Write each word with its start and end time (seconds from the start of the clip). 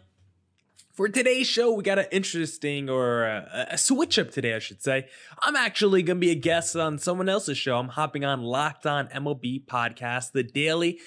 For 0.96 1.10
today's 1.10 1.46
show, 1.46 1.72
we 1.72 1.82
got 1.82 1.98
an 1.98 2.06
interesting 2.10 2.88
or 2.88 3.24
a, 3.24 3.66
a, 3.72 3.76
switch 3.76 4.18
up 4.18 4.30
today, 4.30 4.54
I 4.54 4.60
should 4.60 4.82
say. 4.82 5.08
I'm 5.42 5.54
actually 5.54 6.02
going 6.02 6.16
to 6.16 6.20
be 6.26 6.30
a 6.30 6.34
guest 6.34 6.74
on 6.74 6.96
someone 6.96 7.28
else's 7.28 7.58
show. 7.58 7.76
I'm 7.76 7.88
hopping 7.88 8.24
on 8.24 8.40
Locked 8.40 8.86
On 8.86 9.06
MLB 9.08 9.66
podcast, 9.66 10.32
the 10.32 10.42
daily 10.42 10.98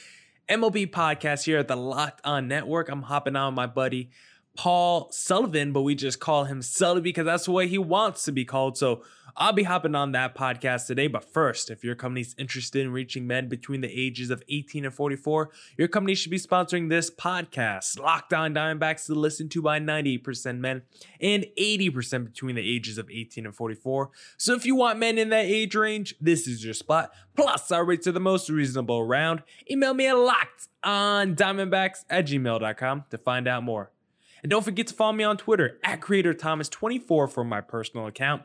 MLB 0.47 0.91
podcast 0.91 1.45
here 1.45 1.57
at 1.57 1.67
the 1.67 1.75
Locked 1.75 2.21
On 2.23 2.47
Network. 2.47 2.87
I'm 2.87 3.01
hopping 3.01 3.35
on 3.35 3.53
with 3.53 3.55
my 3.55 3.65
buddy 3.65 4.11
Paul 4.59 5.07
Sullivan, 5.09 5.71
but 5.71 5.83
we 5.83 5.95
just 5.95 6.19
call 6.19 6.43
him 6.43 6.61
Sully 6.61 6.99
because 6.99 7.23
that's 7.23 7.45
the 7.45 7.51
way 7.51 7.65
he 7.69 7.77
wants 7.77 8.25
to 8.25 8.33
be 8.33 8.43
called. 8.43 8.77
So 8.77 9.03
I'll 9.37 9.53
be 9.53 9.63
hopping 9.63 9.95
on 9.95 10.11
that 10.11 10.35
podcast 10.35 10.85
today. 10.85 11.07
But 11.07 11.23
first, 11.31 11.69
if 11.69 11.81
your 11.81 11.95
company's 11.95 12.35
interested 12.37 12.81
in 12.81 12.91
reaching 12.91 13.25
men 13.25 13.47
between 13.47 13.79
the 13.79 13.87
ages 13.87 14.29
of 14.29 14.43
18 14.49 14.83
and 14.83 14.93
44, 14.93 15.49
your 15.77 15.87
company 15.87 16.13
should 16.13 16.29
be 16.29 16.37
sponsoring 16.37 16.89
this 16.89 17.09
podcast. 17.09 18.01
Locked 18.01 18.33
On 18.33 18.53
Diamondbacks 18.53 19.05
to 19.05 19.13
listen 19.13 19.47
to 19.47 19.61
by 19.61 19.79
98% 19.79 20.59
men 20.59 20.81
and 21.21 21.45
80% 21.57 22.25
between 22.25 22.57
the 22.57 22.69
ages 22.69 22.97
of 22.97 23.09
18 23.09 23.45
and 23.45 23.55
44. 23.55 24.09
So 24.35 24.55
if 24.55 24.65
you 24.65 24.75
want 24.75 24.99
men 24.99 25.17
in 25.17 25.29
that 25.29 25.45
age 25.45 25.73
range, 25.73 26.15
this 26.19 26.47
is 26.47 26.65
your 26.65 26.73
spot. 26.73 27.13
Plus, 27.33 27.71
our 27.71 27.85
rates 27.85 28.07
are 28.07 28.11
the 28.11 28.19
most 28.19 28.49
reasonable 28.49 28.99
around. 28.99 29.41
Email 29.71 29.93
me 29.93 30.07
at 30.07 30.17
locked 30.17 30.67
on 30.83 31.33
diamondbacks 31.33 32.03
at 32.09 32.27
gmail.com 32.27 33.05
to 33.09 33.17
find 33.17 33.47
out 33.47 33.63
more. 33.63 33.93
And 34.41 34.49
don't 34.49 34.63
forget 34.63 34.87
to 34.87 34.93
follow 34.93 35.13
me 35.13 35.23
on 35.23 35.37
Twitter 35.37 35.77
at 35.83 36.01
Creator 36.01 36.35
Thomas24 36.35 37.29
for 37.29 37.43
my 37.43 37.61
personal 37.61 38.07
account, 38.07 38.43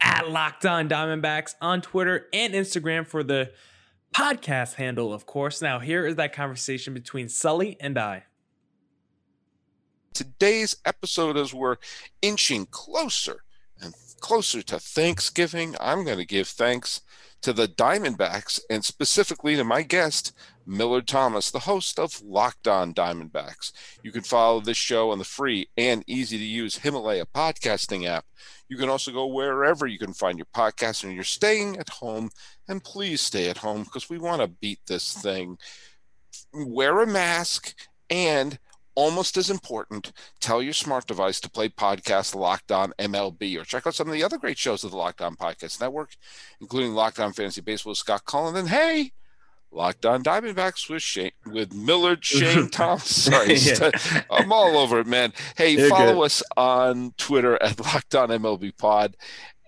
at 0.00 0.28
Locked 0.28 0.66
On 0.66 0.88
Diamondbacks 0.88 1.54
on 1.60 1.80
Twitter 1.80 2.26
and 2.32 2.54
Instagram 2.54 3.06
for 3.06 3.22
the 3.22 3.52
podcast 4.14 4.74
handle, 4.74 5.12
of 5.12 5.26
course. 5.26 5.62
Now, 5.62 5.78
here 5.78 6.06
is 6.06 6.16
that 6.16 6.32
conversation 6.32 6.94
between 6.94 7.28
Sully 7.28 7.76
and 7.80 7.98
I. 7.98 8.24
Today's 10.12 10.76
episode, 10.84 11.36
as 11.36 11.54
we're 11.54 11.76
inching 12.20 12.66
closer 12.66 13.44
and 13.80 13.94
closer 14.20 14.62
to 14.62 14.78
Thanksgiving, 14.78 15.74
I'm 15.80 16.04
going 16.04 16.18
to 16.18 16.26
give 16.26 16.48
thanks 16.48 17.00
to 17.40 17.52
the 17.52 17.66
Diamondbacks 17.66 18.60
and 18.70 18.84
specifically 18.84 19.56
to 19.56 19.64
my 19.64 19.82
guest, 19.82 20.32
Millard 20.66 21.06
Thomas, 21.06 21.50
the 21.50 21.60
host 21.60 21.98
of 21.98 22.22
Locked 22.22 22.68
On 22.68 22.94
Diamondbacks. 22.94 23.72
You 24.02 24.12
can 24.12 24.22
follow 24.22 24.60
this 24.60 24.76
show 24.76 25.10
on 25.10 25.18
the 25.18 25.24
free 25.24 25.68
and 25.76 26.04
easy 26.06 26.38
to 26.38 26.44
use 26.44 26.78
Himalaya 26.78 27.26
podcasting 27.26 28.06
app. 28.06 28.24
You 28.68 28.76
can 28.76 28.88
also 28.88 29.12
go 29.12 29.26
wherever 29.26 29.86
you 29.86 29.98
can 29.98 30.12
find 30.12 30.38
your 30.38 30.46
podcast 30.54 31.04
and 31.04 31.12
you're 31.12 31.24
staying 31.24 31.78
at 31.78 31.88
home. 31.88 32.30
And 32.68 32.82
please 32.82 33.20
stay 33.20 33.50
at 33.50 33.58
home 33.58 33.84
because 33.84 34.08
we 34.08 34.18
want 34.18 34.40
to 34.40 34.48
beat 34.48 34.80
this 34.86 35.12
thing. 35.12 35.58
Wear 36.52 37.00
a 37.00 37.06
mask 37.06 37.74
and 38.08 38.58
almost 38.94 39.36
as 39.36 39.50
important, 39.50 40.12
tell 40.40 40.62
your 40.62 40.72
smart 40.72 41.06
device 41.06 41.40
to 41.40 41.50
play 41.50 41.68
podcast 41.68 42.34
Locked 42.34 42.70
On 42.72 42.92
MLB 42.98 43.58
or 43.58 43.64
check 43.64 43.86
out 43.86 43.94
some 43.94 44.08
of 44.08 44.12
the 44.12 44.24
other 44.24 44.38
great 44.38 44.58
shows 44.58 44.84
of 44.84 44.90
the 44.90 44.96
Locked 44.96 45.22
On 45.22 45.36
Podcast 45.36 45.80
Network, 45.80 46.16
including 46.60 46.92
Locked 46.92 47.20
On 47.20 47.32
Fantasy 47.32 47.60
Baseball 47.60 47.92
with 47.92 47.98
Scott 47.98 48.24
Cullen. 48.24 48.56
And 48.56 48.68
hey, 48.68 49.12
Locked 49.72 50.04
On 50.04 50.22
Diamondbacks 50.22 50.88
with 50.90 51.02
Shane 51.02 51.32
with 51.46 51.72
Millard 51.74 52.24
Shane 52.24 52.68
Thomas. 52.68 53.24
Sorry, 53.24 53.54
yeah. 53.54 53.90
I'm 54.30 54.52
all 54.52 54.76
over 54.76 55.00
it, 55.00 55.06
man. 55.06 55.32
Hey, 55.56 55.70
You're 55.76 55.88
follow 55.88 56.14
good. 56.16 56.24
us 56.24 56.42
on 56.56 57.14
Twitter 57.16 57.60
at 57.62 57.80
Locked 57.80 58.14
On 58.14 58.28
MLB 58.28 58.76
Pod, 58.76 59.16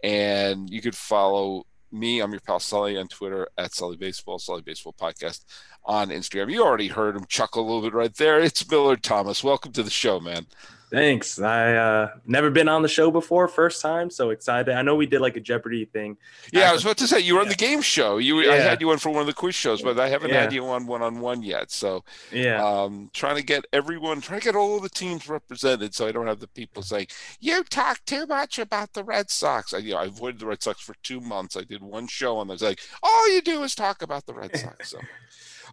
and 0.02 0.68
you 0.68 0.82
could 0.82 0.96
follow 0.96 1.64
me. 1.90 2.20
I'm 2.20 2.32
your 2.32 2.40
pal 2.40 2.60
Sully 2.60 2.98
on 2.98 3.08
Twitter 3.08 3.48
at 3.56 3.72
Sully 3.74 3.96
Baseball, 3.96 4.38
Sully 4.38 4.62
Baseball 4.62 4.94
Podcast 5.00 5.44
on 5.86 6.10
Instagram. 6.10 6.50
You 6.52 6.62
already 6.62 6.88
heard 6.88 7.16
him 7.16 7.24
chuckle 7.28 7.62
a 7.62 7.66
little 7.66 7.82
bit 7.82 7.94
right 7.94 8.14
there. 8.14 8.40
It's 8.40 8.68
Millard 8.70 9.02
Thomas. 9.02 9.42
Welcome 9.42 9.72
to 9.72 9.82
the 9.82 9.90
show, 9.90 10.20
man. 10.20 10.46
Thanks. 10.94 11.40
I 11.40 11.74
uh 11.74 12.10
never 12.24 12.50
been 12.50 12.68
on 12.68 12.82
the 12.82 12.88
show 12.88 13.10
before, 13.10 13.48
first 13.48 13.82
time, 13.82 14.10
so 14.10 14.30
excited. 14.30 14.72
I 14.72 14.82
know 14.82 14.94
we 14.94 15.06
did 15.06 15.20
like 15.20 15.36
a 15.36 15.40
Jeopardy 15.40 15.86
thing. 15.86 16.16
Yeah, 16.52 16.70
I 16.70 16.72
was 16.72 16.84
about 16.84 16.98
to 16.98 17.08
say 17.08 17.18
you 17.18 17.34
were 17.34 17.40
on 17.40 17.48
the 17.48 17.56
game 17.56 17.82
show. 17.82 18.18
You 18.18 18.42
yeah. 18.42 18.52
I 18.52 18.56
had 18.56 18.80
you 18.80 18.90
on 18.90 18.98
for 18.98 19.10
one 19.10 19.20
of 19.20 19.26
the 19.26 19.32
quiz 19.32 19.56
shows, 19.56 19.82
but 19.82 19.98
I 19.98 20.08
haven't 20.08 20.30
yeah. 20.30 20.42
had 20.42 20.52
you 20.52 20.64
on 20.66 20.86
one 20.86 21.02
on 21.02 21.18
one 21.18 21.42
yet. 21.42 21.72
So 21.72 22.04
yeah, 22.30 22.64
um, 22.64 23.10
trying 23.12 23.34
to 23.36 23.42
get 23.42 23.64
everyone, 23.72 24.20
trying 24.20 24.38
to 24.38 24.44
get 24.44 24.54
all 24.54 24.78
the 24.78 24.88
teams 24.88 25.28
represented, 25.28 25.94
so 25.96 26.06
I 26.06 26.12
don't 26.12 26.28
have 26.28 26.38
the 26.38 26.46
people 26.46 26.82
saying 26.82 27.08
you 27.40 27.64
talk 27.64 28.04
too 28.06 28.24
much 28.26 28.60
about 28.60 28.92
the 28.92 29.02
Red 29.02 29.30
Sox. 29.30 29.74
I, 29.74 29.78
you 29.78 29.94
know, 29.94 29.98
I 29.98 30.04
avoided 30.04 30.38
the 30.38 30.46
Red 30.46 30.62
Sox 30.62 30.80
for 30.80 30.94
two 31.02 31.20
months. 31.20 31.56
I 31.56 31.62
did 31.62 31.82
one 31.82 32.06
show, 32.06 32.40
and 32.40 32.50
I 32.50 32.54
was 32.54 32.62
like, 32.62 32.78
all 33.02 33.32
you 33.32 33.42
do 33.42 33.64
is 33.64 33.74
talk 33.74 34.00
about 34.00 34.26
the 34.26 34.34
Red 34.34 34.56
Sox. 34.56 34.90
So. 34.90 34.98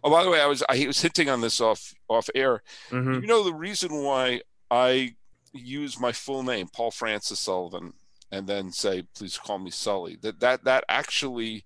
Oh, 0.04 0.10
by 0.10 0.24
the 0.24 0.30
way, 0.30 0.40
I 0.40 0.46
was 0.46 0.64
I 0.68 0.84
was 0.86 1.00
hinting 1.00 1.28
on 1.28 1.40
this 1.40 1.60
off 1.60 1.94
off 2.08 2.28
air. 2.34 2.62
Mm-hmm. 2.90 3.20
You 3.20 3.26
know 3.26 3.44
the 3.44 3.54
reason 3.54 4.02
why 4.02 4.40
I 4.72 5.14
use 5.52 6.00
my 6.00 6.12
full 6.12 6.42
name, 6.42 6.66
Paul 6.72 6.90
Francis 6.90 7.40
Sullivan, 7.40 7.92
and 8.30 8.46
then 8.46 8.72
say, 8.72 9.04
please 9.14 9.36
call 9.36 9.58
me 9.58 9.70
Sully. 9.70 10.16
That 10.22 10.40
that 10.40 10.64
that 10.64 10.84
actually 10.88 11.64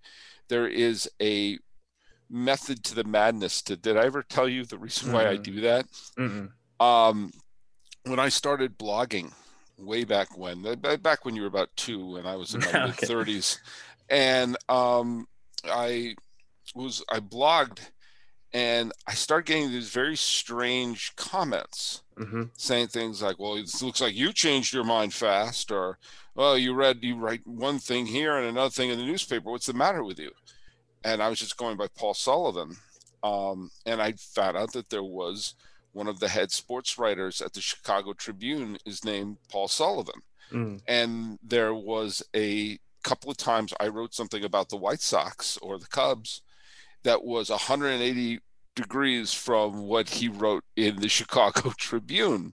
there 0.48 0.66
is 0.66 1.08
a 1.22 1.58
method 2.28 2.82
to 2.84 2.96
the 2.96 3.04
madness. 3.04 3.62
To, 3.62 3.76
did 3.76 3.96
I 3.96 4.06
ever 4.06 4.24
tell 4.24 4.48
you 4.48 4.64
the 4.64 4.76
reason 4.76 5.12
why 5.12 5.22
mm-hmm. 5.22 5.32
I 5.32 5.36
do 5.36 5.60
that? 5.60 5.86
Mm-hmm. 6.18 6.84
Um, 6.84 7.30
when 8.02 8.18
I 8.18 8.28
started 8.28 8.76
blogging 8.76 9.32
way 9.78 10.02
back 10.02 10.36
when, 10.36 10.62
back 11.00 11.24
when 11.24 11.36
you 11.36 11.42
were 11.42 11.48
about 11.48 11.68
two 11.76 12.16
and 12.16 12.26
I 12.26 12.34
was 12.34 12.54
in 12.54 12.60
my 12.60 12.66
okay. 12.68 12.86
mid 12.86 12.94
thirties, 12.96 13.60
and 14.10 14.56
um, 14.68 15.28
I 15.64 16.16
was 16.74 17.04
I 17.08 17.20
blogged 17.20 17.78
and 18.52 18.92
I 19.06 19.14
start 19.14 19.46
getting 19.46 19.70
these 19.70 19.90
very 19.90 20.16
strange 20.16 21.14
comments 21.16 22.02
mm-hmm. 22.18 22.44
saying 22.56 22.88
things 22.88 23.22
like, 23.22 23.38
"Well, 23.38 23.56
it 23.56 23.70
looks 23.82 24.00
like 24.00 24.14
you 24.14 24.32
changed 24.32 24.72
your 24.72 24.84
mind 24.84 25.14
fast," 25.14 25.70
or 25.70 25.98
"Well, 26.34 26.56
you 26.56 26.74
read 26.74 26.98
you 27.02 27.16
write 27.16 27.46
one 27.46 27.78
thing 27.78 28.06
here 28.06 28.36
and 28.36 28.46
another 28.46 28.70
thing 28.70 28.90
in 28.90 28.98
the 28.98 29.04
newspaper. 29.04 29.50
What's 29.50 29.66
the 29.66 29.72
matter 29.72 30.02
with 30.02 30.18
you?" 30.18 30.32
And 31.04 31.22
I 31.22 31.28
was 31.28 31.38
just 31.38 31.56
going 31.56 31.76
by 31.76 31.88
Paul 31.88 32.14
Sullivan, 32.14 32.76
um, 33.22 33.70
and 33.84 34.00
I 34.00 34.12
found 34.12 34.56
out 34.56 34.72
that 34.72 34.90
there 34.90 35.04
was 35.04 35.54
one 35.92 36.08
of 36.08 36.20
the 36.20 36.28
head 36.28 36.50
sports 36.50 36.98
writers 36.98 37.40
at 37.40 37.52
the 37.52 37.60
Chicago 37.60 38.12
Tribune 38.12 38.78
is 38.84 39.04
named 39.04 39.38
Paul 39.50 39.68
Sullivan, 39.68 40.22
mm. 40.50 40.80
and 40.86 41.38
there 41.42 41.74
was 41.74 42.22
a 42.34 42.78
couple 43.02 43.30
of 43.30 43.36
times 43.36 43.72
I 43.78 43.88
wrote 43.88 44.14
something 44.14 44.42
about 44.42 44.68
the 44.68 44.76
White 44.76 45.00
Sox 45.00 45.56
or 45.58 45.78
the 45.78 45.86
Cubs 45.86 46.42
that 47.06 47.24
was 47.24 47.50
180 47.50 48.40
degrees 48.74 49.32
from 49.32 49.86
what 49.86 50.08
he 50.08 50.28
wrote 50.28 50.64
in 50.76 50.96
the 50.96 51.08
Chicago 51.18 51.72
Tribune. 51.78 52.52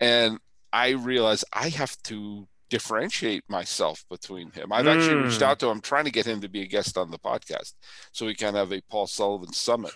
And 0.00 0.38
I 0.72 0.90
realized 0.90 1.44
I 1.52 1.68
have 1.68 1.96
to 2.04 2.48
differentiate 2.70 3.44
myself 3.48 4.04
between 4.10 4.50
him. 4.50 4.72
I've 4.72 4.86
mm. 4.86 4.96
actually 4.96 5.22
reached 5.22 5.38
hmm. 5.38 5.44
out 5.44 5.58
to 5.60 5.68
him, 5.68 5.82
trying 5.82 6.06
to 6.06 6.10
get 6.10 6.26
him 6.26 6.40
to 6.40 6.48
be 6.48 6.62
a 6.62 6.66
guest 6.66 6.96
on 6.96 7.10
the 7.10 7.18
podcast 7.18 7.74
so 8.12 8.24
we 8.24 8.34
can 8.34 8.54
have 8.54 8.72
a 8.72 8.80
Paul 8.90 9.06
Sullivan 9.06 9.52
summit. 9.52 9.92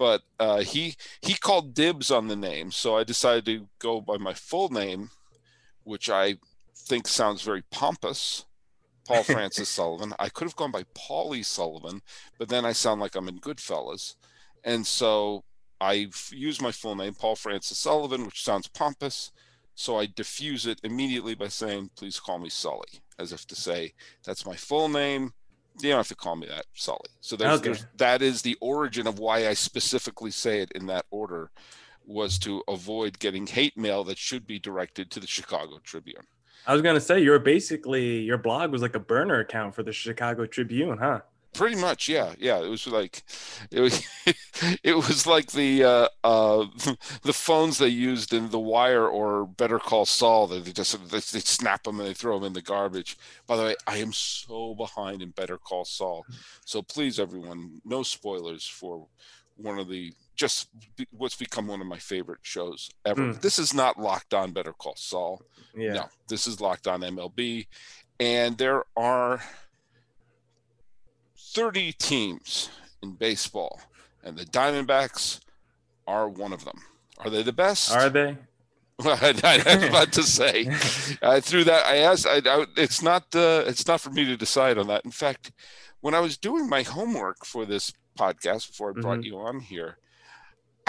But 0.00 0.22
uh, 0.40 0.58
he 0.58 0.96
he 1.22 1.34
called 1.34 1.74
dibs 1.74 2.10
on 2.10 2.26
the 2.26 2.36
name, 2.36 2.72
so 2.72 2.96
I 2.96 3.04
decided 3.04 3.46
to 3.46 3.68
go 3.78 4.00
by 4.00 4.16
my 4.16 4.34
full 4.34 4.68
name, 4.68 5.10
which 5.84 6.10
I 6.10 6.36
think 6.76 7.06
sounds 7.06 7.42
very 7.42 7.62
pompous. 7.70 8.44
Paul 9.08 9.22
Francis 9.24 9.68
Sullivan. 9.68 10.12
I 10.18 10.28
could 10.28 10.44
have 10.46 10.56
gone 10.56 10.70
by 10.70 10.84
Paulie 10.94 11.44
Sullivan, 11.44 12.02
but 12.38 12.48
then 12.48 12.64
I 12.64 12.72
sound 12.72 13.00
like 13.00 13.16
I'm 13.16 13.28
in 13.28 13.40
Goodfellas. 13.40 14.14
And 14.64 14.86
so 14.86 15.44
I 15.80 16.08
use 16.30 16.60
my 16.60 16.70
full 16.72 16.94
name, 16.94 17.14
Paul 17.14 17.34
Francis 17.36 17.78
Sullivan, 17.78 18.26
which 18.26 18.44
sounds 18.44 18.68
pompous. 18.68 19.32
So 19.74 19.96
I 19.98 20.06
diffuse 20.06 20.66
it 20.66 20.80
immediately 20.82 21.34
by 21.34 21.48
saying, 21.48 21.90
please 21.96 22.18
call 22.20 22.38
me 22.38 22.48
Sully, 22.50 22.88
as 23.18 23.32
if 23.32 23.46
to 23.46 23.54
say, 23.54 23.94
that's 24.24 24.44
my 24.44 24.56
full 24.56 24.88
name. 24.88 25.32
You 25.80 25.90
don't 25.90 25.98
have 25.98 26.08
to 26.08 26.16
call 26.16 26.34
me 26.34 26.48
that, 26.48 26.66
Sully. 26.74 27.08
So 27.20 27.36
there's, 27.36 27.60
Okay. 27.60 27.68
there's, 27.68 27.86
that 27.96 28.20
is 28.20 28.42
the 28.42 28.56
origin 28.60 29.06
of 29.06 29.20
why 29.20 29.46
I 29.48 29.54
specifically 29.54 30.32
say 30.32 30.60
it 30.60 30.72
in 30.72 30.86
that 30.86 31.06
order 31.10 31.50
was 32.04 32.38
to 32.40 32.62
avoid 32.66 33.18
getting 33.20 33.46
hate 33.46 33.76
mail 33.76 34.02
that 34.04 34.18
should 34.18 34.46
be 34.46 34.58
directed 34.58 35.10
to 35.12 35.20
the 35.20 35.26
Chicago 35.28 35.78
Tribune. 35.84 36.26
I 36.68 36.72
was 36.74 36.82
gonna 36.82 37.00
say 37.00 37.20
you're 37.20 37.38
basically 37.38 38.20
your 38.20 38.36
blog 38.36 38.70
was 38.70 38.82
like 38.82 38.94
a 38.94 39.00
burner 39.00 39.40
account 39.40 39.74
for 39.74 39.82
the 39.82 39.92
Chicago 39.92 40.44
Tribune, 40.44 40.98
huh? 40.98 41.20
Pretty 41.54 41.76
much, 41.76 42.10
yeah, 42.10 42.34
yeah. 42.38 42.62
It 42.62 42.68
was 42.68 42.86
like, 42.86 43.22
it 43.70 43.80
was, 43.80 44.06
it 44.84 44.94
was 44.94 45.26
like 45.26 45.50
the 45.52 45.82
uh, 45.82 46.08
uh, 46.22 46.66
the 47.22 47.32
phones 47.32 47.78
they 47.78 47.88
used 47.88 48.34
in 48.34 48.50
The 48.50 48.58
Wire 48.58 49.08
or 49.08 49.46
Better 49.46 49.78
Call 49.78 50.04
Saul. 50.04 50.46
They 50.46 50.60
just 50.70 50.92
they, 51.10 51.16
they 51.16 51.40
snap 51.40 51.84
them 51.84 52.00
and 52.00 52.08
they 52.08 52.12
throw 52.12 52.38
them 52.38 52.48
in 52.48 52.52
the 52.52 52.60
garbage. 52.60 53.16
By 53.46 53.56
the 53.56 53.62
way, 53.62 53.76
I 53.86 53.96
am 53.96 54.12
so 54.12 54.74
behind 54.74 55.22
in 55.22 55.30
Better 55.30 55.56
Call 55.56 55.86
Saul, 55.86 56.26
so 56.66 56.82
please, 56.82 57.18
everyone, 57.18 57.80
no 57.86 58.02
spoilers 58.02 58.66
for 58.66 59.06
one 59.56 59.78
of 59.78 59.88
the 59.88 60.12
just 60.38 60.68
be- 60.96 61.06
what's 61.10 61.36
become 61.36 61.66
one 61.66 61.80
of 61.82 61.86
my 61.86 61.98
favorite 61.98 62.38
shows 62.42 62.88
ever. 63.04 63.20
Mm. 63.20 63.40
This 63.42 63.58
is 63.58 63.74
not 63.74 64.00
Locked 64.00 64.32
On 64.32 64.52
Better 64.52 64.72
Call 64.72 64.94
Saul. 64.96 65.42
Yeah. 65.76 65.92
No, 65.92 66.04
this 66.28 66.46
is 66.46 66.60
Locked 66.60 66.86
On 66.86 67.00
MLB, 67.02 67.66
and 68.18 68.56
there 68.56 68.84
are 68.96 69.42
30 71.36 71.92
teams 71.92 72.70
in 73.02 73.12
baseball, 73.12 73.80
and 74.24 74.36
the 74.38 74.44
Diamondbacks 74.46 75.40
are 76.06 76.28
one 76.28 76.52
of 76.52 76.64
them. 76.64 76.80
Are 77.18 77.30
they 77.30 77.42
the 77.42 77.52
best? 77.52 77.92
Are 77.92 78.08
they? 78.08 78.36
I, 79.04 79.32
was 79.64 79.82
about 79.88 80.12
to 80.14 80.22
say. 80.22 80.68
I 81.22 81.40
threw 81.40 81.64
that. 81.64 81.86
I 81.86 81.96
asked. 81.98 82.26
I, 82.26 82.38
I, 82.44 82.64
it's 82.76 83.02
not. 83.02 83.24
Uh, 83.34 83.62
it's 83.66 83.86
not 83.86 84.00
for 84.00 84.10
me 84.10 84.24
to 84.24 84.36
decide 84.36 84.78
on 84.78 84.86
that. 84.88 85.04
In 85.04 85.10
fact, 85.12 85.52
when 86.00 86.14
I 86.14 86.20
was 86.20 86.36
doing 86.36 86.68
my 86.68 86.82
homework 86.82 87.44
for 87.44 87.64
this 87.64 87.92
podcast 88.18 88.68
before 88.68 88.90
I 88.90 89.00
brought 89.00 89.18
Mhm. 89.20 89.24
you 89.24 89.38
on 89.38 89.60
here, 89.60 89.98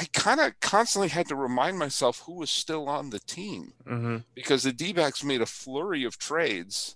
I 0.01 0.05
kind 0.13 0.39
of 0.39 0.57
constantly 0.61 1.09
had 1.09 1.27
to 1.27 1.35
remind 1.35 1.77
myself 1.77 2.19
who 2.25 2.35
was 2.35 2.49
still 2.49 2.87
on 2.87 3.09
the 3.09 3.19
team 3.19 3.73
hmm 3.85 4.17
because 4.33 4.63
the 4.63 4.71
D-backs 4.71 5.23
made 5.23 5.41
a 5.41 5.45
flurry 5.45 6.05
of 6.05 6.17
trades, 6.17 6.95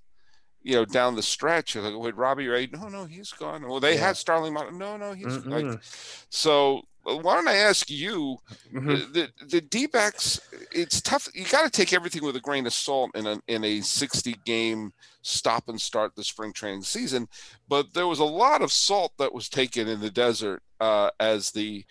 you 0.61 0.75
know, 0.75 0.85
down 0.85 1.15
the 1.15 1.21
stretch. 1.21 1.75
Like, 1.75 1.97
wait, 1.97 2.15
Robbie 2.15 2.47
Ray? 2.47 2.69
No, 2.71 2.87
no, 2.87 3.03
he's 3.05 3.31
gone. 3.33 3.67
Well, 3.67 3.81
they 3.81 3.95
Yeah. 3.95 4.07
had 4.07 4.17
Starling. 4.17 4.53
Mon- 4.53 4.77
No, 4.77 4.95
no, 4.95 5.11
he's 5.13 5.37
like. 5.45 5.65
Mm-mm. 5.65 6.25
So 6.29 6.83
uh, 7.05 7.17
why 7.17 7.35
don't 7.35 7.49
I 7.49 7.55
ask 7.55 7.89
you? 7.89 8.37
Mhm. 8.73 9.11
The 9.13 9.29
the 9.47 9.59
D-backs. 9.59 10.39
It's 10.71 11.01
tough. 11.01 11.27
You 11.33 11.43
got 11.45 11.63
to 11.63 11.69
take 11.69 11.91
everything 11.91 12.23
with 12.23 12.37
a 12.37 12.39
grain 12.47 12.65
of 12.65 12.73
salt 12.73 13.11
in 13.15 13.27
a 13.27 13.41
in 13.47 13.63
a 13.65 13.81
60 13.81 14.35
game 14.45 14.93
stop 15.21 15.67
and 15.67 15.81
start 15.81 16.15
the 16.15 16.23
spring 16.23 16.53
training 16.53 16.83
season. 16.83 17.27
But 17.67 17.93
there 17.93 18.07
was 18.07 18.19
a 18.19 18.23
lot 18.43 18.61
of 18.61 18.71
salt 18.71 19.11
that 19.17 19.33
was 19.33 19.49
taken 19.49 19.89
in 19.89 19.99
the 19.99 20.11
desert 20.11 20.63
uh, 20.79 21.09
as 21.19 21.51
the 21.51 21.83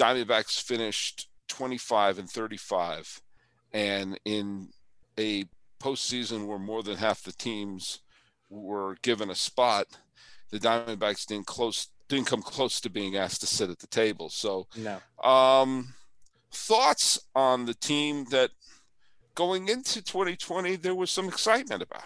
Diamondbacks 0.00 0.60
finished 0.62 1.28
25 1.48 2.18
and 2.20 2.30
35, 2.30 3.20
and 3.72 4.18
in 4.24 4.68
a 5.18 5.44
postseason 5.78 6.46
where 6.46 6.58
more 6.58 6.82
than 6.82 6.96
half 6.96 7.22
the 7.22 7.32
teams 7.32 8.00
were 8.48 8.96
given 9.02 9.30
a 9.30 9.34
spot, 9.34 9.86
the 10.50 10.58
Diamondbacks 10.58 11.26
didn't 11.26 11.46
close 11.46 11.88
didn't 12.08 12.26
come 12.26 12.42
close 12.42 12.80
to 12.80 12.90
being 12.90 13.16
asked 13.16 13.40
to 13.40 13.46
sit 13.46 13.70
at 13.70 13.78
the 13.78 13.86
table. 13.86 14.28
So, 14.30 14.66
No. 14.76 15.00
um, 15.22 15.94
thoughts 16.50 17.20
on 17.36 17.66
the 17.66 17.74
team 17.74 18.24
that 18.30 18.50
going 19.36 19.68
into 19.68 20.02
2020 20.02 20.74
there 20.76 20.94
was 20.94 21.08
some 21.10 21.28
excitement 21.28 21.82
about. 21.82 22.02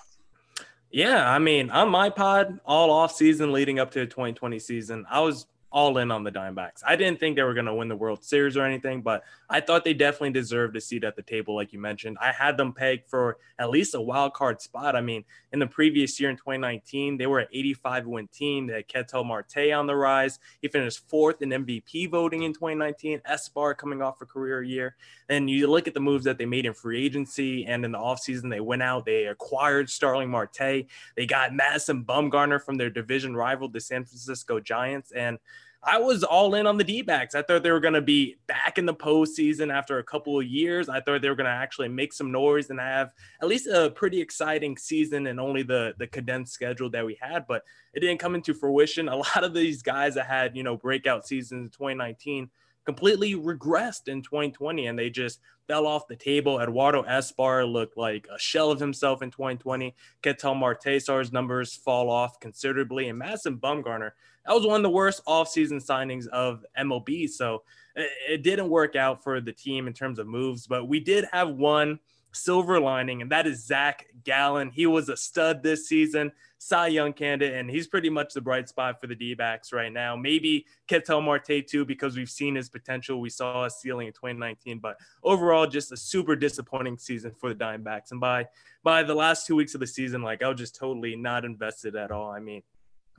Yeah, 0.90 1.28
I 1.30 1.38
mean, 1.38 1.70
on 1.70 1.88
my 1.88 2.10
pod, 2.10 2.60
all 2.66 2.90
off 2.90 3.12
season 3.14 3.50
leading 3.50 3.78
up 3.78 3.90
to 3.92 4.00
the 4.00 4.06
2020 4.06 4.58
season, 4.58 5.06
I 5.10 5.20
was 5.20 5.46
all 5.74 5.98
in 5.98 6.12
on 6.12 6.22
the 6.22 6.30
Dimebacks. 6.30 6.82
I 6.86 6.94
didn't 6.94 7.18
think 7.18 7.34
they 7.34 7.42
were 7.42 7.52
going 7.52 7.66
to 7.66 7.74
win 7.74 7.88
the 7.88 7.96
World 7.96 8.22
Series 8.22 8.56
or 8.56 8.64
anything, 8.64 9.02
but 9.02 9.24
I 9.50 9.60
thought 9.60 9.84
they 9.84 9.92
definitely 9.92 10.30
deserved 10.30 10.76
a 10.76 10.80
seat 10.80 11.02
at 11.02 11.16
the 11.16 11.22
table, 11.22 11.56
like 11.56 11.72
you 11.72 11.80
mentioned. 11.80 12.16
I 12.20 12.30
had 12.30 12.56
them 12.56 12.72
pegged 12.72 13.10
for 13.10 13.38
at 13.58 13.70
least 13.70 13.96
a 13.96 14.00
wild 14.00 14.34
card 14.34 14.62
spot. 14.62 14.94
I 14.94 15.00
mean, 15.00 15.24
in 15.52 15.58
the 15.58 15.66
previous 15.66 16.18
year 16.20 16.30
in 16.30 16.36
2019, 16.36 17.16
they 17.18 17.26
were 17.26 17.40
an 17.40 17.48
85 17.52 18.06
win 18.06 18.28
team. 18.28 18.68
They 18.68 18.74
had 18.74 18.86
Ketel 18.86 19.24
Marte 19.24 19.72
on 19.74 19.88
the 19.88 19.96
rise. 19.96 20.38
He 20.62 20.68
finished 20.68 21.08
fourth 21.08 21.42
in 21.42 21.48
MVP 21.48 22.08
voting 22.08 22.44
in 22.44 22.52
2019. 22.52 23.22
Escobar 23.24 23.74
coming 23.74 24.00
off 24.00 24.20
a 24.20 24.26
career 24.26 24.62
year. 24.62 24.94
And 25.28 25.50
you 25.50 25.66
look 25.66 25.88
at 25.88 25.94
the 25.94 26.00
moves 26.00 26.24
that 26.24 26.38
they 26.38 26.46
made 26.46 26.66
in 26.66 26.72
free 26.72 27.04
agency 27.04 27.66
and 27.66 27.84
in 27.84 27.90
the 27.90 27.98
offseason, 27.98 28.48
they 28.48 28.60
went 28.60 28.82
out, 28.82 29.06
they 29.06 29.24
acquired 29.24 29.90
Starling 29.90 30.30
Marte. 30.30 30.86
They 31.16 31.26
got 31.26 31.52
Madison 31.52 32.04
Bumgarner 32.04 32.62
from 32.62 32.76
their 32.76 32.90
division 32.90 33.34
rival, 33.34 33.68
the 33.68 33.80
San 33.80 34.04
Francisco 34.04 34.60
Giants. 34.60 35.10
And 35.10 35.38
I 35.86 35.98
was 35.98 36.24
all 36.24 36.54
in 36.54 36.66
on 36.66 36.78
the 36.78 36.84
D 36.84 37.02
backs. 37.02 37.34
I 37.34 37.42
thought 37.42 37.62
they 37.62 37.70
were 37.70 37.80
going 37.80 37.94
to 37.94 38.00
be 38.00 38.36
back 38.46 38.78
in 38.78 38.86
the 38.86 38.94
postseason 38.94 39.72
after 39.72 39.98
a 39.98 40.04
couple 40.04 40.38
of 40.38 40.46
years. 40.46 40.88
I 40.88 41.00
thought 41.00 41.20
they 41.20 41.28
were 41.28 41.34
going 41.34 41.46
to 41.46 41.50
actually 41.50 41.88
make 41.88 42.12
some 42.12 42.32
noise 42.32 42.70
and 42.70 42.80
have 42.80 43.12
at 43.42 43.48
least 43.48 43.66
a 43.66 43.90
pretty 43.90 44.20
exciting 44.20 44.76
season 44.76 45.26
and 45.26 45.38
only 45.38 45.62
the, 45.62 45.94
the 45.98 46.06
condensed 46.06 46.52
schedule 46.52 46.90
that 46.90 47.04
we 47.04 47.18
had. 47.20 47.46
But 47.46 47.62
it 47.92 48.00
didn't 48.00 48.18
come 48.18 48.34
into 48.34 48.54
fruition. 48.54 49.08
A 49.08 49.16
lot 49.16 49.44
of 49.44 49.54
these 49.54 49.82
guys 49.82 50.14
that 50.14 50.26
had, 50.26 50.56
you 50.56 50.62
know, 50.62 50.76
breakout 50.76 51.26
seasons 51.26 51.64
in 51.64 51.70
2019 51.70 52.50
completely 52.84 53.34
regressed 53.34 54.08
in 54.08 54.22
2020 54.22 54.86
and 54.86 54.98
they 54.98 55.10
just 55.10 55.40
fell 55.66 55.86
off 55.86 56.06
the 56.08 56.16
table. 56.16 56.60
Eduardo 56.60 57.02
Escobar 57.02 57.64
looked 57.64 57.96
like 57.96 58.26
a 58.34 58.38
shell 58.38 58.70
of 58.70 58.80
himself 58.80 59.22
in 59.22 59.30
2020. 59.30 59.94
Ketel 60.22 60.54
Marte 60.54 61.00
saw 61.00 61.18
his 61.18 61.32
numbers 61.32 61.74
fall 61.74 62.10
off 62.10 62.38
considerably. 62.40 63.08
And 63.08 63.18
Madison 63.18 63.56
Bumgarner, 63.56 64.10
that 64.46 64.54
was 64.54 64.66
one 64.66 64.76
of 64.76 64.82
the 64.82 64.90
worst 64.90 65.24
offseason 65.26 65.84
signings 65.84 66.26
of 66.28 66.64
MLB. 66.78 67.28
So 67.30 67.62
it 67.96 68.42
didn't 68.42 68.68
work 68.68 68.96
out 68.96 69.22
for 69.22 69.40
the 69.40 69.52
team 69.52 69.86
in 69.86 69.92
terms 69.92 70.18
of 70.18 70.26
moves, 70.26 70.66
but 70.66 70.86
we 70.86 71.00
did 71.00 71.26
have 71.32 71.50
one 71.50 71.98
silver 72.34 72.80
lining, 72.80 73.22
and 73.22 73.30
that 73.30 73.46
is 73.46 73.64
Zach 73.64 74.06
Gallen. 74.24 74.70
He 74.70 74.86
was 74.86 75.08
a 75.08 75.16
stud 75.16 75.62
this 75.62 75.88
season, 75.88 76.32
Cy 76.58 76.88
Young 76.88 77.12
candidate, 77.12 77.54
and 77.56 77.70
he's 77.70 77.86
pretty 77.86 78.10
much 78.10 78.34
the 78.34 78.40
bright 78.40 78.68
spot 78.68 79.00
for 79.00 79.06
the 79.06 79.14
D 79.14 79.34
backs 79.34 79.72
right 79.72 79.92
now. 79.92 80.16
Maybe 80.16 80.66
Ketel 80.86 81.20
Marte 81.20 81.66
too, 81.66 81.84
because 81.84 82.16
we've 82.16 82.30
seen 82.30 82.54
his 82.54 82.68
potential. 82.68 83.20
We 83.20 83.30
saw 83.30 83.64
a 83.64 83.70
ceiling 83.70 84.06
in 84.06 84.12
2019, 84.12 84.78
but 84.78 84.96
overall, 85.22 85.66
just 85.66 85.92
a 85.92 85.96
super 85.96 86.36
disappointing 86.36 86.98
season 86.98 87.32
for 87.38 87.52
the 87.52 87.54
Diamondbacks. 87.54 88.10
And 88.10 88.20
by 88.20 88.46
by 88.82 89.02
the 89.02 89.14
last 89.14 89.46
two 89.46 89.56
weeks 89.56 89.74
of 89.74 89.80
the 89.80 89.86
season, 89.86 90.22
like 90.22 90.42
I 90.42 90.48
was 90.48 90.58
just 90.58 90.76
totally 90.76 91.16
not 91.16 91.44
invested 91.44 91.96
at 91.96 92.10
all. 92.10 92.30
I 92.30 92.40
mean, 92.40 92.62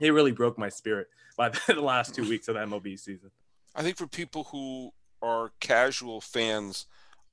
it 0.00 0.10
really 0.10 0.32
broke 0.32 0.58
my 0.58 0.68
spirit 0.68 1.08
by 1.36 1.50
the 1.66 1.80
last 1.80 2.14
two 2.14 2.28
weeks 2.28 2.48
of 2.48 2.54
the 2.54 2.60
MLB 2.60 2.98
season. 2.98 3.30
I 3.74 3.82
think 3.82 3.96
for 3.96 4.06
people 4.06 4.44
who 4.44 4.92
are 5.22 5.52
casual 5.60 6.20
fans 6.20 6.86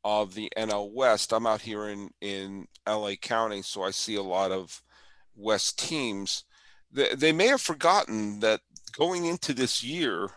of 0.03 0.33
the 0.33 0.51
NL 0.57 0.91
West, 0.91 1.33
I'm 1.33 1.47
out 1.47 1.61
here 1.61 1.87
in 1.89 2.09
in 2.21 2.67
LA 2.87 3.15
County, 3.15 3.61
so 3.61 3.83
I 3.83 3.91
see 3.91 4.15
a 4.15 4.23
lot 4.23 4.51
of 4.51 4.81
West 5.35 5.79
teams. 5.79 6.43
They, 6.91 7.15
they 7.15 7.31
may 7.31 7.47
have 7.47 7.61
forgotten 7.61 8.39
that 8.41 8.61
going 8.97 9.25
into 9.25 9.53
this 9.53 9.83
year, 9.83 10.29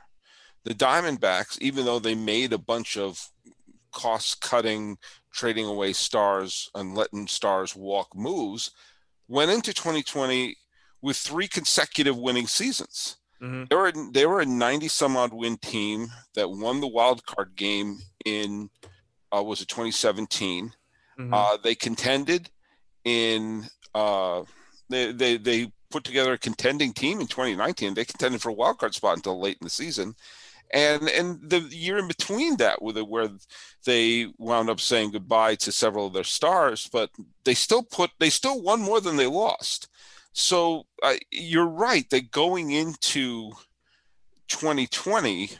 the 0.64 0.74
Diamondbacks, 0.74 1.58
even 1.60 1.84
though 1.84 1.98
they 1.98 2.14
made 2.14 2.52
a 2.52 2.58
bunch 2.58 2.96
of 2.96 3.28
cost 3.92 4.40
cutting, 4.40 4.98
trading 5.32 5.66
away 5.66 5.92
stars 5.92 6.70
and 6.74 6.94
letting 6.94 7.26
stars 7.26 7.74
walk 7.74 8.14
moves, 8.14 8.70
went 9.28 9.50
into 9.50 9.72
2020 9.72 10.56
with 11.02 11.16
three 11.16 11.48
consecutive 11.48 12.16
winning 12.16 12.46
seasons. 12.46 13.16
Mhm. 13.40 13.68
They 13.68 13.76
were 13.76 13.92
they 14.12 14.26
were 14.26 14.40
a 14.40 14.46
90 14.46 14.88
some 14.88 15.16
odd 15.16 15.32
win 15.32 15.58
team 15.58 16.08
that 16.34 16.50
won 16.50 16.80
the 16.80 16.86
wild 16.88 17.24
card 17.26 17.54
game 17.54 17.98
in 18.24 18.70
uh, 19.36 19.42
was 19.42 19.60
it 19.60 19.68
2017. 19.68 20.72
Mhm. 21.18 21.32
Uh, 21.32 21.56
they 21.62 21.74
contended 21.74 22.50
in 23.04 23.66
uh, 23.94 24.42
they, 24.90 25.12
they 25.12 25.36
they 25.36 25.72
put 25.90 26.04
together 26.04 26.34
a 26.34 26.38
contending 26.38 26.92
team 26.92 27.20
in 27.20 27.26
2019. 27.26 27.94
They 27.94 28.04
contended 28.04 28.42
for 28.42 28.50
a 28.50 28.54
wild 28.54 28.78
card 28.78 28.94
spot 28.94 29.16
until 29.16 29.40
late 29.40 29.56
in 29.60 29.64
the 29.64 29.70
season, 29.70 30.14
and 30.72 31.08
and 31.08 31.40
the 31.48 31.60
year 31.60 31.98
in 31.98 32.08
between 32.08 32.56
that, 32.58 32.82
with 32.82 32.98
it, 32.98 33.08
where 33.08 33.30
they 33.84 34.32
wound 34.38 34.68
up 34.68 34.80
saying 34.80 35.12
goodbye 35.12 35.54
to 35.56 35.72
several 35.72 36.06
of 36.06 36.12
their 36.12 36.24
stars, 36.24 36.88
but 36.92 37.10
they 37.44 37.54
still 37.54 37.82
put 37.82 38.10
they 38.18 38.30
still 38.30 38.60
won 38.60 38.80
more 38.80 39.00
than 39.00 39.16
they 39.16 39.26
lost. 39.26 39.88
So 40.32 40.86
uh, 41.02 41.14
you're 41.30 41.66
right 41.66 42.08
that 42.10 42.30
going 42.30 42.72
into 42.72 43.52
2020 44.48 45.50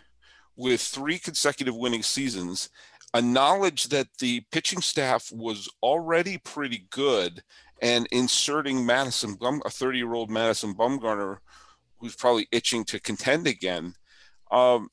with 0.57 0.81
three 0.81 1.19
consecutive 1.19 1.75
winning 1.75 2.03
seasons, 2.03 2.69
a 3.17 3.23
knowledge 3.23 3.85
that 3.85 4.09
the 4.19 4.43
pitching 4.53 4.83
staff 4.83 5.33
was 5.33 5.71
already 5.83 6.37
pretty 6.37 6.87
good, 6.91 7.43
and 7.81 8.07
inserting 8.13 8.85
Madison, 8.85 9.37
Bum, 9.37 9.63
a 9.65 9.71
30 9.71 9.97
year 9.97 10.13
old 10.13 10.31
Madison 10.31 10.75
Bumgarner, 10.75 11.39
who's 11.99 12.15
probably 12.15 12.47
itching 12.53 12.85
to 12.85 13.01
contend 13.01 13.47
again, 13.47 13.95
um, 14.51 14.91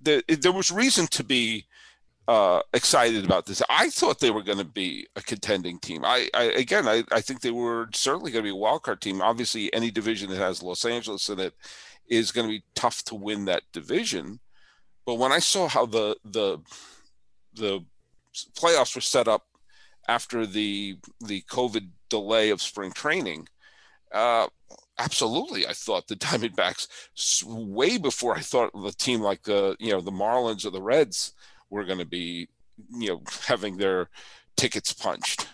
the, 0.00 0.22
there 0.40 0.52
was 0.52 0.70
reason 0.70 1.08
to 1.08 1.24
be 1.24 1.66
uh, 2.28 2.60
excited 2.74 3.24
about 3.24 3.44
this. 3.44 3.60
I 3.68 3.90
thought 3.90 4.20
they 4.20 4.30
were 4.30 4.44
going 4.44 4.58
to 4.58 4.64
be 4.64 5.08
a 5.16 5.20
contending 5.20 5.80
team. 5.80 6.04
I, 6.04 6.28
I 6.32 6.44
again, 6.44 6.86
I, 6.86 7.02
I 7.10 7.20
think 7.20 7.40
they 7.40 7.50
were 7.50 7.88
certainly 7.92 8.30
going 8.30 8.44
to 8.44 8.50
be 8.50 8.56
a 8.56 8.56
wild 8.56 8.84
card 8.84 9.00
team. 9.00 9.20
Obviously, 9.20 9.72
any 9.74 9.90
division 9.90 10.30
that 10.30 10.38
has 10.38 10.62
Los 10.62 10.84
Angeles 10.84 11.28
in 11.28 11.40
it 11.40 11.54
is 12.08 12.30
going 12.30 12.46
to 12.46 12.52
be 12.52 12.62
tough 12.76 13.02
to 13.06 13.16
win 13.16 13.46
that 13.46 13.64
division. 13.72 14.38
But 15.04 15.14
when 15.18 15.32
I 15.32 15.40
saw 15.40 15.66
how 15.66 15.86
the 15.86 16.16
the 16.24 16.60
the 17.54 17.84
playoffs 18.54 18.94
were 18.94 19.00
set 19.00 19.28
up 19.28 19.44
after 20.08 20.46
the 20.46 20.98
the 21.20 21.42
COVID 21.42 21.88
delay 22.08 22.50
of 22.50 22.62
spring 22.62 22.92
training, 22.92 23.48
uh, 24.12 24.48
absolutely, 24.98 25.66
I 25.66 25.72
thought 25.72 26.08
the 26.08 26.16
Diamondbacks 26.26 26.86
way 27.44 27.98
before 27.98 28.36
I 28.36 28.40
thought 28.40 28.72
the 28.72 28.92
team 28.92 29.20
like 29.20 29.42
the 29.42 29.76
you 29.78 29.92
know 29.92 30.00
the 30.00 30.10
Marlins 30.10 30.64
or 30.64 30.70
the 30.70 30.82
Reds 30.82 31.32
were 31.70 31.84
going 31.84 31.98
to 31.98 32.06
be 32.06 32.48
you 32.90 33.08
know 33.08 33.22
having 33.46 33.76
their 33.76 34.08
tickets 34.56 34.92
punched. 34.92 35.48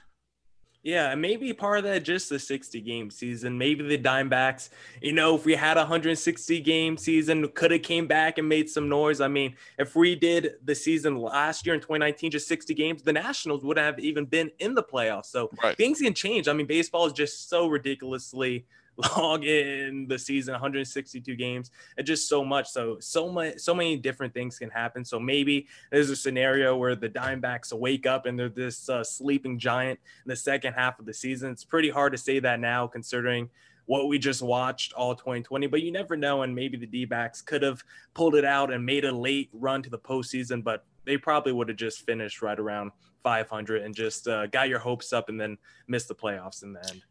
Yeah, 0.86 1.10
and 1.10 1.20
maybe 1.20 1.52
part 1.52 1.78
of 1.78 1.84
that 1.86 2.04
just 2.04 2.28
the 2.28 2.38
60 2.38 2.80
game 2.80 3.10
season. 3.10 3.58
Maybe 3.58 3.82
the 3.82 3.98
Dimebacks, 3.98 4.68
you 5.02 5.10
know, 5.10 5.34
if 5.34 5.44
we 5.44 5.56
had 5.56 5.76
a 5.76 5.80
160 5.80 6.60
game 6.60 6.96
season, 6.96 7.48
could 7.48 7.72
have 7.72 7.82
came 7.82 8.06
back 8.06 8.38
and 8.38 8.48
made 8.48 8.70
some 8.70 8.88
noise. 8.88 9.20
I 9.20 9.26
mean, 9.26 9.56
if 9.78 9.96
we 9.96 10.14
did 10.14 10.54
the 10.64 10.76
season 10.76 11.16
last 11.18 11.66
year 11.66 11.74
in 11.74 11.80
2019, 11.80 12.30
just 12.30 12.46
60 12.46 12.72
games, 12.74 13.02
the 13.02 13.12
Nationals 13.12 13.64
would 13.64 13.76
have 13.76 13.98
even 13.98 14.26
been 14.26 14.48
in 14.60 14.76
the 14.76 14.82
playoffs. 14.84 15.26
So 15.26 15.50
right. 15.60 15.76
things 15.76 15.98
can 16.00 16.14
change. 16.14 16.46
I 16.46 16.52
mean, 16.52 16.68
baseball 16.68 17.04
is 17.06 17.12
just 17.12 17.48
so 17.48 17.66
ridiculously 17.66 18.64
log 18.96 19.44
in 19.44 20.06
the 20.08 20.18
season 20.18 20.52
162 20.52 21.36
games. 21.36 21.70
And 21.96 22.06
just 22.06 22.28
so 22.28 22.44
much. 22.44 22.68
So 22.68 22.98
so 23.00 23.30
much 23.30 23.58
so 23.58 23.74
many 23.74 23.96
different 23.96 24.34
things 24.34 24.58
can 24.58 24.70
happen. 24.70 25.04
So 25.04 25.18
maybe 25.18 25.66
there's 25.90 26.10
a 26.10 26.16
scenario 26.16 26.76
where 26.76 26.96
the 26.96 27.08
Dimebacks 27.08 27.72
wake 27.72 28.06
up 28.06 28.26
and 28.26 28.38
they're 28.38 28.48
this 28.48 28.88
uh, 28.88 29.04
sleeping 29.04 29.58
giant 29.58 29.98
in 30.24 30.28
the 30.28 30.36
second 30.36 30.74
half 30.74 30.98
of 30.98 31.06
the 31.06 31.14
season. 31.14 31.50
It's 31.52 31.64
pretty 31.64 31.90
hard 31.90 32.12
to 32.12 32.18
say 32.18 32.38
that 32.40 32.60
now 32.60 32.86
considering 32.86 33.50
what 33.86 34.08
we 34.08 34.18
just 34.18 34.42
watched 34.42 34.92
all 34.94 35.14
2020 35.14 35.68
but 35.68 35.80
you 35.80 35.92
never 35.92 36.16
know 36.16 36.42
and 36.42 36.52
maybe 36.52 36.76
the 36.76 36.86
D-backs 36.86 37.40
could 37.40 37.62
have 37.62 37.84
pulled 38.14 38.34
it 38.34 38.44
out 38.44 38.72
and 38.72 38.84
made 38.84 39.04
a 39.04 39.12
late 39.12 39.48
run 39.52 39.80
to 39.80 39.88
the 39.88 39.98
postseason 39.98 40.62
but 40.62 40.84
they 41.04 41.16
probably 41.16 41.52
would 41.52 41.68
have 41.68 41.78
just 41.78 42.04
finished 42.04 42.42
right 42.42 42.58
around 42.58 42.90
500 43.22 43.82
and 43.82 43.94
just 43.94 44.26
uh, 44.26 44.46
got 44.48 44.68
your 44.68 44.80
hopes 44.80 45.12
up 45.12 45.28
and 45.28 45.40
then 45.40 45.56
missed 45.86 46.08
the 46.08 46.14
playoffs 46.16 46.64
in 46.64 46.72
the 46.72 46.80
end 46.90 47.02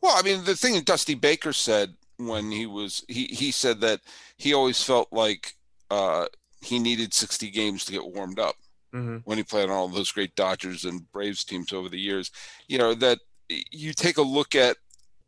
well, 0.00 0.16
I 0.16 0.22
mean, 0.22 0.44
the 0.44 0.56
thing 0.56 0.74
that 0.74 0.84
Dusty 0.84 1.14
Baker 1.14 1.52
said 1.52 1.94
when 2.18 2.50
he 2.50 2.66
was 2.66 3.04
he 3.08 3.26
he 3.26 3.50
said 3.50 3.80
that 3.80 4.00
he 4.36 4.52
always 4.52 4.82
felt 4.82 5.08
like 5.12 5.54
uh, 5.90 6.26
he 6.60 6.78
needed 6.78 7.14
60 7.14 7.50
games 7.50 7.84
to 7.84 7.92
get 7.92 8.04
warmed 8.04 8.38
up 8.38 8.56
mm-hmm. 8.94 9.18
when 9.24 9.38
he 9.38 9.44
played 9.44 9.64
on 9.64 9.70
all 9.70 9.88
those 9.88 10.12
great 10.12 10.34
Dodgers 10.34 10.84
and 10.84 11.10
Braves 11.12 11.44
teams 11.44 11.72
over 11.72 11.88
the 11.88 12.00
years. 12.00 12.30
You 12.66 12.78
know 12.78 12.94
that 12.94 13.18
you 13.48 13.92
take 13.92 14.18
a 14.18 14.22
look 14.22 14.54
at 14.54 14.76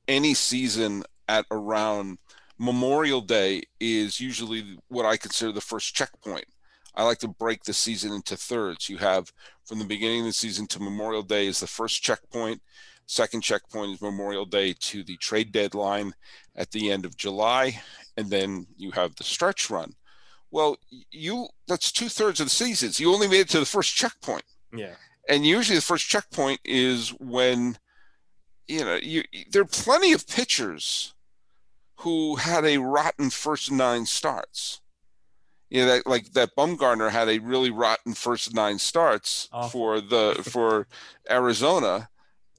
any 0.08 0.34
season 0.34 1.04
at 1.28 1.46
around 1.50 2.18
Memorial 2.58 3.20
Day 3.20 3.62
is 3.78 4.20
usually 4.20 4.76
what 4.88 5.06
I 5.06 5.16
consider 5.16 5.52
the 5.52 5.60
first 5.60 5.94
checkpoint. 5.94 6.44
I 6.94 7.04
like 7.04 7.18
to 7.18 7.28
break 7.28 7.62
the 7.64 7.72
season 7.72 8.12
into 8.12 8.36
thirds. 8.36 8.88
You 8.88 8.98
have 8.98 9.32
from 9.64 9.78
the 9.78 9.84
beginning 9.84 10.20
of 10.20 10.26
the 10.26 10.32
season 10.32 10.66
to 10.68 10.80
Memorial 10.80 11.22
Day 11.22 11.46
is 11.46 11.60
the 11.60 11.66
first 11.66 12.02
checkpoint. 12.02 12.60
Second 13.10 13.40
checkpoint 13.40 13.94
is 13.94 14.00
Memorial 14.00 14.46
Day 14.46 14.72
to 14.72 15.02
the 15.02 15.16
trade 15.16 15.50
deadline 15.50 16.14
at 16.54 16.70
the 16.70 16.92
end 16.92 17.04
of 17.04 17.16
July, 17.16 17.82
and 18.16 18.30
then 18.30 18.68
you 18.76 18.92
have 18.92 19.16
the 19.16 19.24
stretch 19.24 19.68
run. 19.68 19.96
Well, 20.52 20.76
you 21.10 21.48
that's 21.66 21.90
two 21.90 22.08
thirds 22.08 22.38
of 22.38 22.46
the 22.46 22.50
seasons. 22.50 23.00
You 23.00 23.12
only 23.12 23.26
made 23.26 23.40
it 23.40 23.48
to 23.48 23.58
the 23.58 23.66
first 23.66 23.96
checkpoint. 23.96 24.44
Yeah. 24.72 24.94
And 25.28 25.44
usually 25.44 25.74
the 25.74 25.82
first 25.82 26.06
checkpoint 26.06 26.60
is 26.64 27.08
when 27.18 27.78
you 28.68 28.84
know 28.84 28.94
you 28.94 29.24
there 29.50 29.62
are 29.62 29.64
plenty 29.64 30.12
of 30.12 30.28
pitchers 30.28 31.12
who 31.96 32.36
had 32.36 32.64
a 32.64 32.78
rotten 32.78 33.30
first 33.30 33.72
nine 33.72 34.06
starts. 34.06 34.82
You 35.68 35.80
know, 35.80 35.86
that 35.88 36.06
like 36.06 36.32
that 36.34 36.54
Bumgarner 36.54 37.10
had 37.10 37.28
a 37.28 37.40
really 37.40 37.70
rotten 37.70 38.14
first 38.14 38.54
nine 38.54 38.78
starts 38.78 39.48
oh. 39.52 39.66
for 39.66 40.00
the 40.00 40.40
for 40.48 40.86
Arizona 41.28 42.08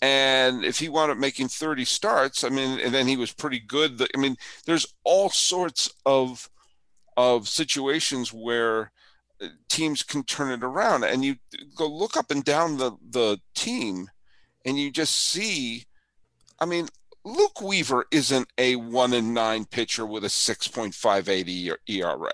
and 0.01 0.65
if 0.65 0.79
he 0.79 0.89
wound 0.89 1.11
up 1.11 1.17
making 1.17 1.47
30 1.47 1.85
starts, 1.85 2.43
I 2.43 2.49
mean, 2.49 2.79
and 2.79 2.93
then 2.93 3.07
he 3.07 3.17
was 3.17 3.31
pretty 3.31 3.59
good. 3.59 4.01
I 4.15 4.17
mean, 4.17 4.35
there's 4.65 4.93
all 5.03 5.29
sorts 5.29 5.93
of 6.05 6.49
of 7.17 7.47
situations 7.47 8.31
where 8.33 8.91
uh, 9.41 9.47
teams 9.69 10.01
can 10.01 10.23
turn 10.23 10.51
it 10.51 10.63
around, 10.63 11.03
and 11.03 11.23
you 11.23 11.35
go 11.75 11.87
look 11.87 12.17
up 12.17 12.31
and 12.31 12.43
down 12.43 12.77
the 12.77 12.93
the 13.07 13.39
team, 13.53 14.09
and 14.65 14.79
you 14.79 14.91
just 14.91 15.15
see. 15.15 15.85
I 16.59 16.65
mean, 16.65 16.89
Luke 17.23 17.61
Weaver 17.61 18.05
isn't 18.11 18.47
a 18.57 18.75
one 18.75 19.13
in 19.13 19.33
nine 19.33 19.65
pitcher 19.65 20.05
with 20.05 20.23
a 20.23 20.27
6.58 20.27 21.75
ERA. 21.87 22.31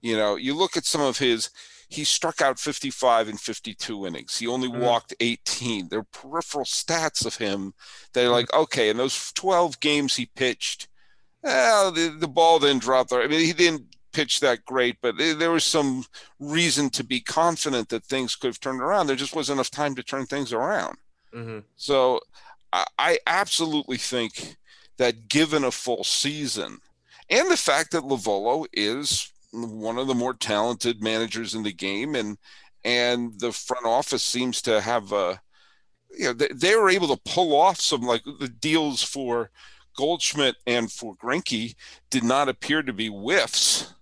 You 0.00 0.16
know, 0.16 0.36
you 0.36 0.54
look 0.54 0.76
at 0.76 0.84
some 0.84 1.00
of 1.00 1.18
his 1.18 1.50
he 1.88 2.04
struck 2.04 2.42
out 2.42 2.58
55 2.58 3.28
in 3.28 3.36
52 3.36 4.06
innings. 4.06 4.38
He 4.38 4.46
only 4.46 4.68
mm-hmm. 4.68 4.80
walked 4.80 5.14
18. 5.20 5.88
There 5.88 6.00
are 6.00 6.06
peripheral 6.12 6.66
stats 6.66 7.24
of 7.24 7.36
him 7.36 7.72
that 8.12 8.26
are 8.26 8.30
like, 8.30 8.52
okay, 8.52 8.90
in 8.90 8.98
those 8.98 9.32
12 9.32 9.80
games 9.80 10.14
he 10.14 10.26
pitched, 10.26 10.88
well, 11.42 11.90
the, 11.90 12.08
the 12.10 12.28
ball 12.28 12.58
didn't 12.58 12.82
drop 12.82 13.08
there. 13.08 13.22
I 13.22 13.26
mean, 13.26 13.40
he 13.40 13.54
didn't 13.54 13.96
pitch 14.12 14.40
that 14.40 14.64
great, 14.66 14.96
but 15.00 15.16
there 15.16 15.50
was 15.50 15.64
some 15.64 16.04
reason 16.38 16.90
to 16.90 17.04
be 17.04 17.20
confident 17.20 17.88
that 17.88 18.04
things 18.04 18.36
could 18.36 18.48
have 18.48 18.60
turned 18.60 18.80
around. 18.80 19.06
There 19.06 19.16
just 19.16 19.36
wasn't 19.36 19.56
enough 19.56 19.70
time 19.70 19.94
to 19.94 20.02
turn 20.02 20.26
things 20.26 20.52
around. 20.52 20.96
Mm-hmm. 21.34 21.60
So 21.76 22.20
I, 22.72 22.84
I 22.98 23.18
absolutely 23.26 23.96
think 23.96 24.56
that 24.98 25.28
given 25.28 25.64
a 25.64 25.70
full 25.70 26.04
season 26.04 26.78
and 27.30 27.50
the 27.50 27.56
fact 27.56 27.92
that 27.92 28.02
Lovullo 28.02 28.66
is 28.72 29.32
one 29.52 29.98
of 29.98 30.06
the 30.06 30.14
more 30.14 30.34
talented 30.34 31.02
managers 31.02 31.54
in 31.54 31.62
the 31.62 31.72
game, 31.72 32.14
and 32.14 32.38
and 32.84 33.38
the 33.40 33.52
front 33.52 33.86
office 33.86 34.22
seems 34.22 34.62
to 34.62 34.80
have 34.80 35.12
a, 35.12 35.40
you 36.16 36.26
know, 36.26 36.32
they, 36.32 36.48
they 36.54 36.76
were 36.76 36.88
able 36.88 37.08
to 37.08 37.20
pull 37.24 37.54
off 37.54 37.80
some 37.80 38.02
like 38.02 38.22
the 38.24 38.48
deals 38.48 39.02
for 39.02 39.50
Goldschmidt 39.96 40.56
and 40.66 40.90
for 40.90 41.16
Greinke 41.16 41.74
did 42.10 42.24
not 42.24 42.48
appear 42.48 42.82
to 42.82 42.92
be 42.92 43.08
whiffs. 43.08 43.94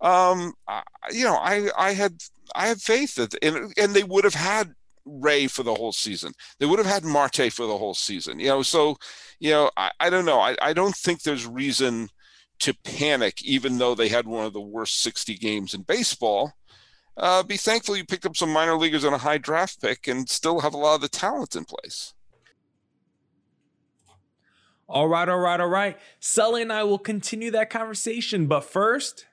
Um, 0.00 0.54
I, 0.66 0.82
you 1.10 1.24
know, 1.24 1.36
I 1.36 1.68
I 1.76 1.92
had 1.92 2.22
I 2.54 2.66
had 2.68 2.80
faith 2.80 3.14
that 3.16 3.34
and 3.42 3.72
and 3.76 3.94
they 3.94 4.04
would 4.04 4.24
have 4.24 4.34
had 4.34 4.74
Ray 5.04 5.46
for 5.46 5.62
the 5.62 5.74
whole 5.74 5.92
season. 5.92 6.32
They 6.58 6.66
would 6.66 6.78
have 6.78 6.88
had 6.88 7.04
Marte 7.04 7.52
for 7.52 7.66
the 7.66 7.78
whole 7.78 7.94
season. 7.94 8.38
You 8.38 8.48
know, 8.48 8.62
so 8.62 8.96
you 9.38 9.50
know, 9.50 9.70
I, 9.76 9.90
I 10.00 10.10
don't 10.10 10.24
know. 10.24 10.40
I, 10.40 10.56
I 10.62 10.72
don't 10.72 10.96
think 10.96 11.22
there's 11.22 11.46
reason 11.46 12.08
to 12.60 12.74
panic, 12.74 13.42
even 13.42 13.78
though 13.78 13.94
they 13.94 14.08
had 14.08 14.26
one 14.26 14.44
of 14.44 14.52
the 14.52 14.60
worst 14.60 15.02
60 15.02 15.34
games 15.36 15.74
in 15.74 15.82
baseball. 15.82 16.52
Uh, 17.16 17.42
be 17.42 17.56
thankful 17.56 17.96
you 17.96 18.04
picked 18.04 18.26
up 18.26 18.36
some 18.36 18.52
minor 18.52 18.76
leaguers 18.76 19.04
on 19.04 19.14
a 19.14 19.18
high 19.18 19.38
draft 19.38 19.80
pick 19.80 20.08
and 20.08 20.28
still 20.28 20.60
have 20.60 20.74
a 20.74 20.78
lot 20.78 20.96
of 20.96 21.00
the 21.00 21.08
talent 21.08 21.54
in 21.54 21.64
place. 21.64 22.14
All 24.88 25.08
right, 25.08 25.28
all 25.28 25.38
right, 25.38 25.60
all 25.60 25.68
right. 25.68 25.98
Sully 26.20 26.62
and 26.62 26.72
I 26.72 26.84
will 26.84 26.98
continue 26.98 27.50
that 27.52 27.70
conversation, 27.70 28.46
but 28.46 28.64
first, 28.64 29.26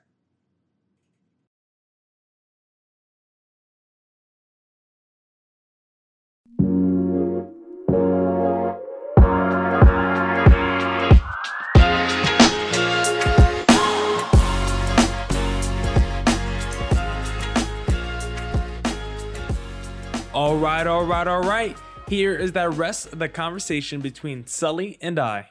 All 20.52 20.58
right, 20.58 20.86
all 20.86 21.06
right, 21.06 21.26
all 21.26 21.40
right. 21.40 21.74
Here 22.08 22.36
is 22.36 22.52
that 22.52 22.74
rest 22.74 23.10
of 23.10 23.18
the 23.18 23.30
conversation 23.30 24.02
between 24.02 24.46
Sully 24.46 24.98
and 25.00 25.18
I. 25.18 25.48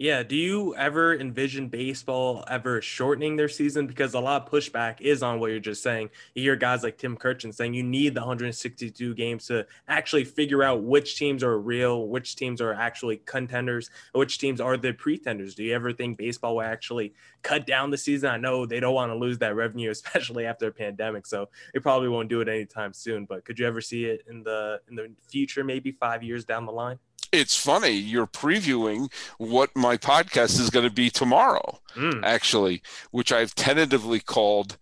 Yeah. 0.00 0.22
Do 0.22 0.36
you 0.36 0.76
ever 0.76 1.18
envision 1.18 1.66
baseball 1.66 2.44
ever 2.46 2.80
shortening 2.80 3.34
their 3.34 3.48
season? 3.48 3.88
Because 3.88 4.14
a 4.14 4.20
lot 4.20 4.42
of 4.42 4.48
pushback 4.48 5.00
is 5.00 5.24
on 5.24 5.40
what 5.40 5.50
you're 5.50 5.58
just 5.58 5.82
saying. 5.82 6.10
You 6.36 6.44
hear 6.44 6.54
guys 6.54 6.84
like 6.84 6.98
Tim 6.98 7.16
Kurkjian 7.16 7.52
saying 7.52 7.74
you 7.74 7.82
need 7.82 8.14
the 8.14 8.20
162 8.20 9.12
games 9.16 9.48
to 9.48 9.66
actually 9.88 10.22
figure 10.22 10.62
out 10.62 10.84
which 10.84 11.16
teams 11.18 11.42
are 11.42 11.58
real, 11.58 12.06
which 12.06 12.36
teams 12.36 12.60
are 12.60 12.72
actually 12.74 13.16
contenders, 13.26 13.90
which 14.12 14.38
teams 14.38 14.60
are 14.60 14.76
the 14.76 14.92
pretenders. 14.92 15.56
Do 15.56 15.64
you 15.64 15.74
ever 15.74 15.92
think 15.92 16.16
baseball 16.16 16.54
will 16.54 16.62
actually 16.62 17.12
cut 17.42 17.66
down 17.66 17.90
the 17.90 17.98
season? 17.98 18.30
I 18.30 18.36
know 18.36 18.66
they 18.66 18.78
don't 18.78 18.94
want 18.94 19.10
to 19.10 19.18
lose 19.18 19.38
that 19.38 19.56
revenue, 19.56 19.90
especially 19.92 20.46
after 20.46 20.68
a 20.68 20.72
pandemic, 20.72 21.26
so 21.26 21.48
they 21.74 21.80
probably 21.80 22.08
won't 22.08 22.28
do 22.28 22.40
it 22.40 22.48
anytime 22.48 22.92
soon. 22.92 23.24
But 23.24 23.44
could 23.44 23.58
you 23.58 23.66
ever 23.66 23.80
see 23.80 24.04
it 24.04 24.22
in 24.30 24.44
the 24.44 24.80
in 24.88 24.94
the 24.94 25.10
future, 25.28 25.64
maybe 25.64 25.90
five 25.90 26.22
years 26.22 26.44
down 26.44 26.66
the 26.66 26.72
line? 26.72 27.00
It's 27.32 27.56
funny 27.56 27.90
you're 27.90 28.26
previewing 28.26 29.12
what 29.38 29.70
my 29.76 29.96
podcast 29.96 30.58
is 30.60 30.70
going 30.70 30.86
to 30.86 30.94
be 30.94 31.10
tomorrow 31.10 31.78
mm. 31.94 32.20
actually 32.24 32.82
which 33.10 33.32
i've 33.32 33.54
tentatively 33.54 34.20
called 34.20 34.78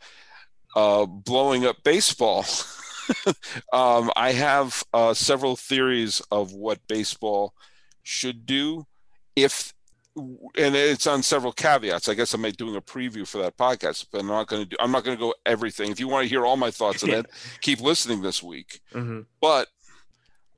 uh, 0.77 1.07
blowing 1.07 1.65
up 1.65 1.83
baseball. 1.83 2.45
um, 3.73 4.11
I 4.15 4.33
have 4.33 4.85
uh, 4.93 5.15
several 5.15 5.57
theories 5.57 6.21
of 6.31 6.53
what 6.53 6.87
baseball 6.87 7.55
should 8.03 8.47
do 8.47 8.87
if 9.35 9.73
and 10.57 10.75
it's 10.75 11.07
on 11.07 11.23
several 11.23 11.53
caveats. 11.53 12.09
I 12.09 12.15
guess 12.15 12.33
I'm 12.33 12.43
doing 12.53 12.77
a 12.77 12.81
preview 12.81 13.27
for 13.29 13.37
that 13.39 13.59
podcast, 13.59 14.07
but 14.11 14.21
I'm 14.21 14.29
not 14.29 14.47
going 14.47 14.63
to 14.63 14.69
do. 14.69 14.77
I'm 14.81 14.91
not 14.91 15.05
going 15.05 15.17
to 15.17 15.21
go 15.21 15.35
everything. 15.45 15.91
If 15.91 16.01
you 16.01 16.09
want 16.09 16.25
to 16.25 16.29
hear 16.29 16.47
all 16.47 16.57
my 16.57 16.71
thoughts 16.71 17.03
on 17.03 17.11
it, 17.15 17.27
keep 17.61 17.81
listening 17.81 18.23
this 18.23 18.43
week. 18.43 18.81
Mm-hmm. 18.95 19.23
But 19.43 19.69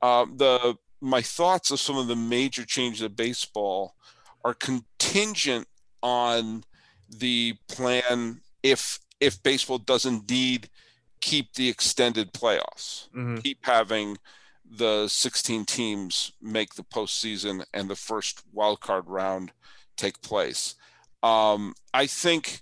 um, 0.01 0.37
the 0.37 0.77
my 1.01 1.21
thoughts 1.21 1.71
of 1.71 1.79
some 1.79 1.97
of 1.97 2.07
the 2.07 2.15
major 2.15 2.65
changes 2.65 3.01
of 3.01 3.15
baseball 3.15 3.95
are 4.43 4.53
contingent 4.53 5.67
on 6.01 6.63
the 7.09 7.55
plan 7.67 8.41
if 8.63 8.99
if 9.19 9.41
baseball 9.43 9.77
does 9.77 10.05
indeed 10.05 10.69
keep 11.21 11.53
the 11.53 11.67
extended 11.67 12.31
playoffs, 12.33 13.09
mm-hmm. 13.09 13.37
keep 13.37 13.65
having 13.65 14.17
the 14.69 15.07
16 15.07 15.65
teams 15.65 16.31
make 16.41 16.75
the 16.75 16.83
postseason 16.83 17.65
and 17.73 17.89
the 17.89 17.95
first 17.95 18.43
wild 18.53 18.79
card 18.79 19.05
round 19.07 19.51
take 19.97 20.21
place. 20.21 20.75
Um, 21.23 21.73
I 21.93 22.05
think 22.07 22.61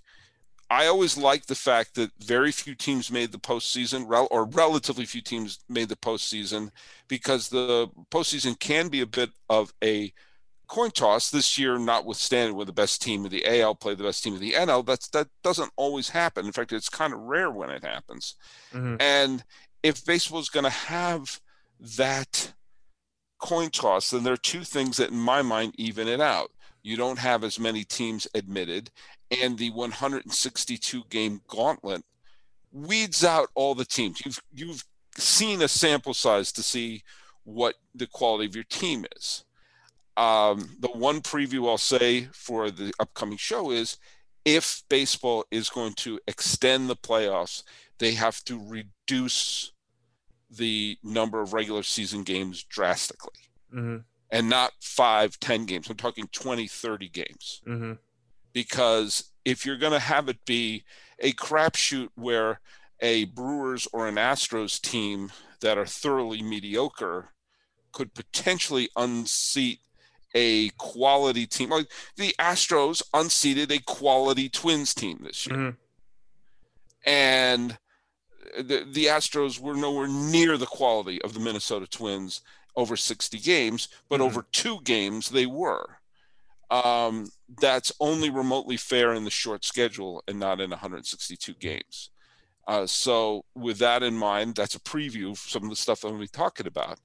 I 0.70 0.86
always 0.86 1.16
liked 1.16 1.48
the 1.48 1.54
fact 1.54 1.94
that 1.94 2.10
very 2.18 2.52
few 2.52 2.74
teams 2.74 3.10
made 3.10 3.32
the 3.32 3.38
postseason, 3.38 4.06
or 4.30 4.44
relatively 4.44 5.06
few 5.06 5.22
teams 5.22 5.60
made 5.68 5.88
the 5.88 5.96
postseason, 5.96 6.70
because 7.08 7.48
the 7.48 7.88
postseason 8.10 8.58
can 8.58 8.88
be 8.88 9.00
a 9.00 9.06
bit 9.06 9.30
of 9.48 9.72
a 9.82 10.12
coin 10.66 10.90
toss 10.90 11.30
this 11.30 11.56
year, 11.56 11.78
notwithstanding 11.78 12.54
where 12.54 12.66
the 12.66 12.72
best 12.72 13.00
team 13.00 13.24
of 13.24 13.30
the 13.30 13.46
AL 13.46 13.76
play 13.76 13.94
the 13.94 14.04
best 14.04 14.22
team 14.22 14.34
of 14.34 14.40
the 14.40 14.52
NL. 14.52 14.84
That's 14.84 15.08
that 15.08 15.28
doesn't 15.42 15.72
always 15.76 16.10
happen. 16.10 16.44
In 16.44 16.52
fact, 16.52 16.72
it's 16.72 16.90
kind 16.90 17.14
of 17.14 17.20
rare 17.20 17.50
when 17.50 17.70
it 17.70 17.82
happens. 17.82 18.34
Mm-hmm. 18.74 18.96
And 19.00 19.42
if 19.82 20.04
baseball 20.04 20.40
is 20.40 20.50
going 20.50 20.64
to 20.64 20.70
have 20.70 21.40
that 21.96 22.52
coin 23.38 23.70
toss, 23.70 24.10
then 24.10 24.24
there 24.24 24.34
are 24.34 24.36
two 24.36 24.64
things 24.64 24.98
that, 24.98 25.10
in 25.10 25.18
my 25.18 25.40
mind, 25.40 25.72
even 25.78 26.08
it 26.08 26.20
out. 26.20 26.50
You 26.82 26.96
don't 26.96 27.18
have 27.18 27.44
as 27.44 27.58
many 27.58 27.84
teams 27.84 28.26
admitted, 28.34 28.90
and 29.42 29.58
the 29.58 29.70
162 29.70 31.02
game 31.10 31.40
gauntlet 31.48 32.02
weeds 32.72 33.24
out 33.24 33.48
all 33.54 33.74
the 33.74 33.84
teams. 33.84 34.22
You've 34.24 34.40
you've 34.52 34.84
seen 35.16 35.62
a 35.62 35.68
sample 35.68 36.14
size 36.14 36.52
to 36.52 36.62
see 36.62 37.02
what 37.44 37.74
the 37.94 38.06
quality 38.06 38.46
of 38.46 38.54
your 38.54 38.64
team 38.64 39.04
is. 39.16 39.44
Um, 40.16 40.76
the 40.80 40.88
one 40.88 41.20
preview 41.20 41.68
I'll 41.68 41.78
say 41.78 42.28
for 42.32 42.70
the 42.70 42.92
upcoming 42.98 43.38
show 43.38 43.70
is 43.70 43.98
if 44.44 44.82
baseball 44.88 45.44
is 45.50 45.68
going 45.68 45.94
to 45.94 46.18
extend 46.26 46.88
the 46.88 46.96
playoffs, 46.96 47.62
they 47.98 48.12
have 48.14 48.42
to 48.44 48.60
reduce 48.66 49.72
the 50.50 50.96
number 51.02 51.40
of 51.40 51.52
regular 51.52 51.82
season 51.82 52.22
games 52.22 52.62
drastically 52.62 53.40
mm-hmm. 53.72 53.98
And 54.30 54.48
not 54.48 54.72
five, 54.80 55.38
10 55.40 55.66
games. 55.66 55.88
I'm 55.88 55.96
talking 55.96 56.28
20, 56.32 56.66
30 56.66 57.08
games. 57.08 57.62
Mm-hmm. 57.66 57.92
Because 58.52 59.32
if 59.44 59.64
you're 59.64 59.76
going 59.76 59.92
to 59.92 59.98
have 59.98 60.28
it 60.28 60.44
be 60.44 60.84
a 61.18 61.32
crapshoot 61.32 62.08
where 62.14 62.60
a 63.00 63.24
Brewers 63.26 63.86
or 63.92 64.08
an 64.08 64.16
Astros 64.16 64.80
team 64.80 65.30
that 65.60 65.78
are 65.78 65.86
thoroughly 65.86 66.42
mediocre 66.42 67.30
could 67.92 68.14
potentially 68.14 68.88
unseat 68.96 69.80
a 70.34 70.68
quality 70.70 71.46
team. 71.46 71.70
Like 71.70 71.90
the 72.16 72.34
Astros 72.38 73.02
unseated 73.14 73.72
a 73.72 73.78
quality 73.80 74.48
Twins 74.48 74.94
team 74.94 75.20
this 75.22 75.46
year. 75.46 75.56
Mm-hmm. 75.56 77.10
And 77.10 77.78
the, 78.56 78.86
the 78.90 79.06
Astros 79.06 79.60
were 79.60 79.74
nowhere 79.74 80.08
near 80.08 80.56
the 80.56 80.66
quality 80.66 81.20
of 81.22 81.34
the 81.34 81.40
Minnesota 81.40 81.86
Twins 81.86 82.42
over 82.76 82.96
60 82.96 83.38
games, 83.38 83.88
but 84.08 84.16
mm-hmm. 84.16 84.24
over 84.24 84.46
two 84.52 84.80
games 84.84 85.30
they 85.30 85.46
were. 85.46 85.98
Um, 86.70 87.28
that's 87.60 87.92
only 87.98 88.30
remotely 88.30 88.76
fair 88.76 89.14
in 89.14 89.24
the 89.24 89.30
short 89.30 89.64
schedule 89.64 90.22
and 90.28 90.38
not 90.38 90.60
in 90.60 90.70
162 90.70 91.54
games. 91.54 92.10
Uh, 92.66 92.86
so, 92.86 93.46
with 93.54 93.78
that 93.78 94.02
in 94.02 94.14
mind, 94.14 94.54
that's 94.54 94.74
a 94.74 94.80
preview 94.80 95.30
of 95.30 95.38
some 95.38 95.62
of 95.64 95.70
the 95.70 95.76
stuff 95.76 96.04
I'm 96.04 96.10
going 96.10 96.20
to 96.20 96.24
be 96.24 96.36
talking 96.36 96.66
about 96.66 96.98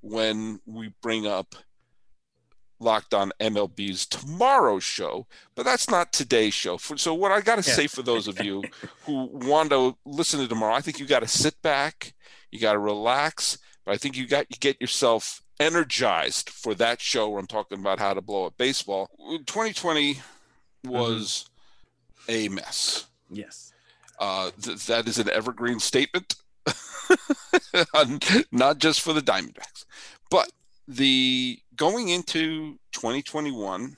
when 0.00 0.58
we 0.64 0.94
bring 1.02 1.26
up 1.26 1.54
Locked 2.80 3.14
On 3.14 3.30
MLB's 3.40 4.06
tomorrow 4.06 4.78
show, 4.78 5.26
but 5.54 5.64
that's 5.64 5.88
not 5.88 6.12
today's 6.12 6.54
show. 6.54 6.76
So 6.78 7.14
what 7.14 7.30
I 7.30 7.40
got 7.40 7.62
to 7.62 7.68
yeah. 7.68 7.76
say 7.76 7.86
for 7.86 8.02
those 8.02 8.26
of 8.26 8.42
you 8.42 8.64
who 9.06 9.26
want 9.32 9.70
to 9.70 9.96
listen 10.04 10.40
to 10.40 10.48
tomorrow, 10.48 10.74
I 10.74 10.80
think 10.80 10.98
you 10.98 11.06
got 11.06 11.20
to 11.20 11.28
sit 11.28 11.60
back, 11.62 12.14
you 12.50 12.58
got 12.58 12.72
to 12.72 12.78
relax, 12.78 13.58
but 13.84 13.92
I 13.92 13.96
think 13.96 14.16
you 14.16 14.26
got 14.26 14.46
you 14.50 14.56
get 14.58 14.80
yourself 14.80 15.42
energized 15.60 16.50
for 16.50 16.74
that 16.74 17.00
show 17.00 17.28
where 17.28 17.38
I'm 17.38 17.46
talking 17.46 17.78
about 17.78 17.98
how 17.98 18.14
to 18.14 18.20
blow 18.20 18.46
up 18.46 18.56
baseball. 18.56 19.08
2020 19.18 20.20
was 20.84 21.48
mm-hmm. 22.28 22.32
a 22.32 22.48
mess. 22.48 23.06
Yes. 23.30 23.72
Uh, 24.18 24.50
th- 24.60 24.86
that 24.86 25.08
is 25.08 25.18
an 25.18 25.30
evergreen 25.30 25.80
statement, 25.80 26.34
not 28.52 28.78
just 28.78 29.00
for 29.00 29.12
the 29.12 29.20
Diamondbacks, 29.20 29.84
but 30.30 30.50
the 30.86 31.58
going 31.76 32.08
into 32.08 32.78
2021, 32.92 33.96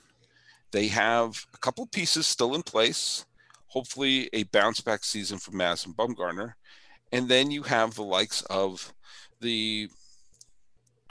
they 0.71 0.87
have 0.87 1.45
a 1.53 1.57
couple 1.57 1.85
pieces 1.87 2.25
still 2.25 2.55
in 2.55 2.63
place. 2.63 3.25
Hopefully, 3.67 4.29
a 4.33 4.43
bounce 4.43 4.81
back 4.81 5.03
season 5.03 5.37
for 5.37 5.51
Madison 5.51 5.93
Bumgarner, 5.93 6.53
and 7.11 7.27
then 7.27 7.51
you 7.51 7.63
have 7.63 7.93
the 7.93 8.03
likes 8.03 8.41
of 8.43 8.93
the 9.45 9.89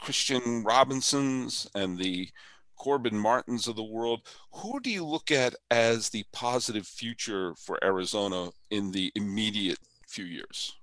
Kristian 0.03 0.65
Robinsons 0.65 1.71
and 1.75 1.97
the 1.97 2.29
Corbin 2.77 3.17
Martins 3.17 3.69
of 3.69 3.77
the 3.77 3.85
world. 3.85 4.23
Who 4.53 4.81
do 4.81 4.91
you 4.91 5.05
look 5.05 5.31
at 5.31 5.55
as 5.71 6.11
the 6.11 6.25
positive 6.33 6.87
future 6.87 7.55
for 7.55 7.83
Arizona 7.83 8.51
in 8.71 8.91
the 8.91 9.13
immediate 9.15 9.79
few 10.09 10.25
years? 10.25 10.75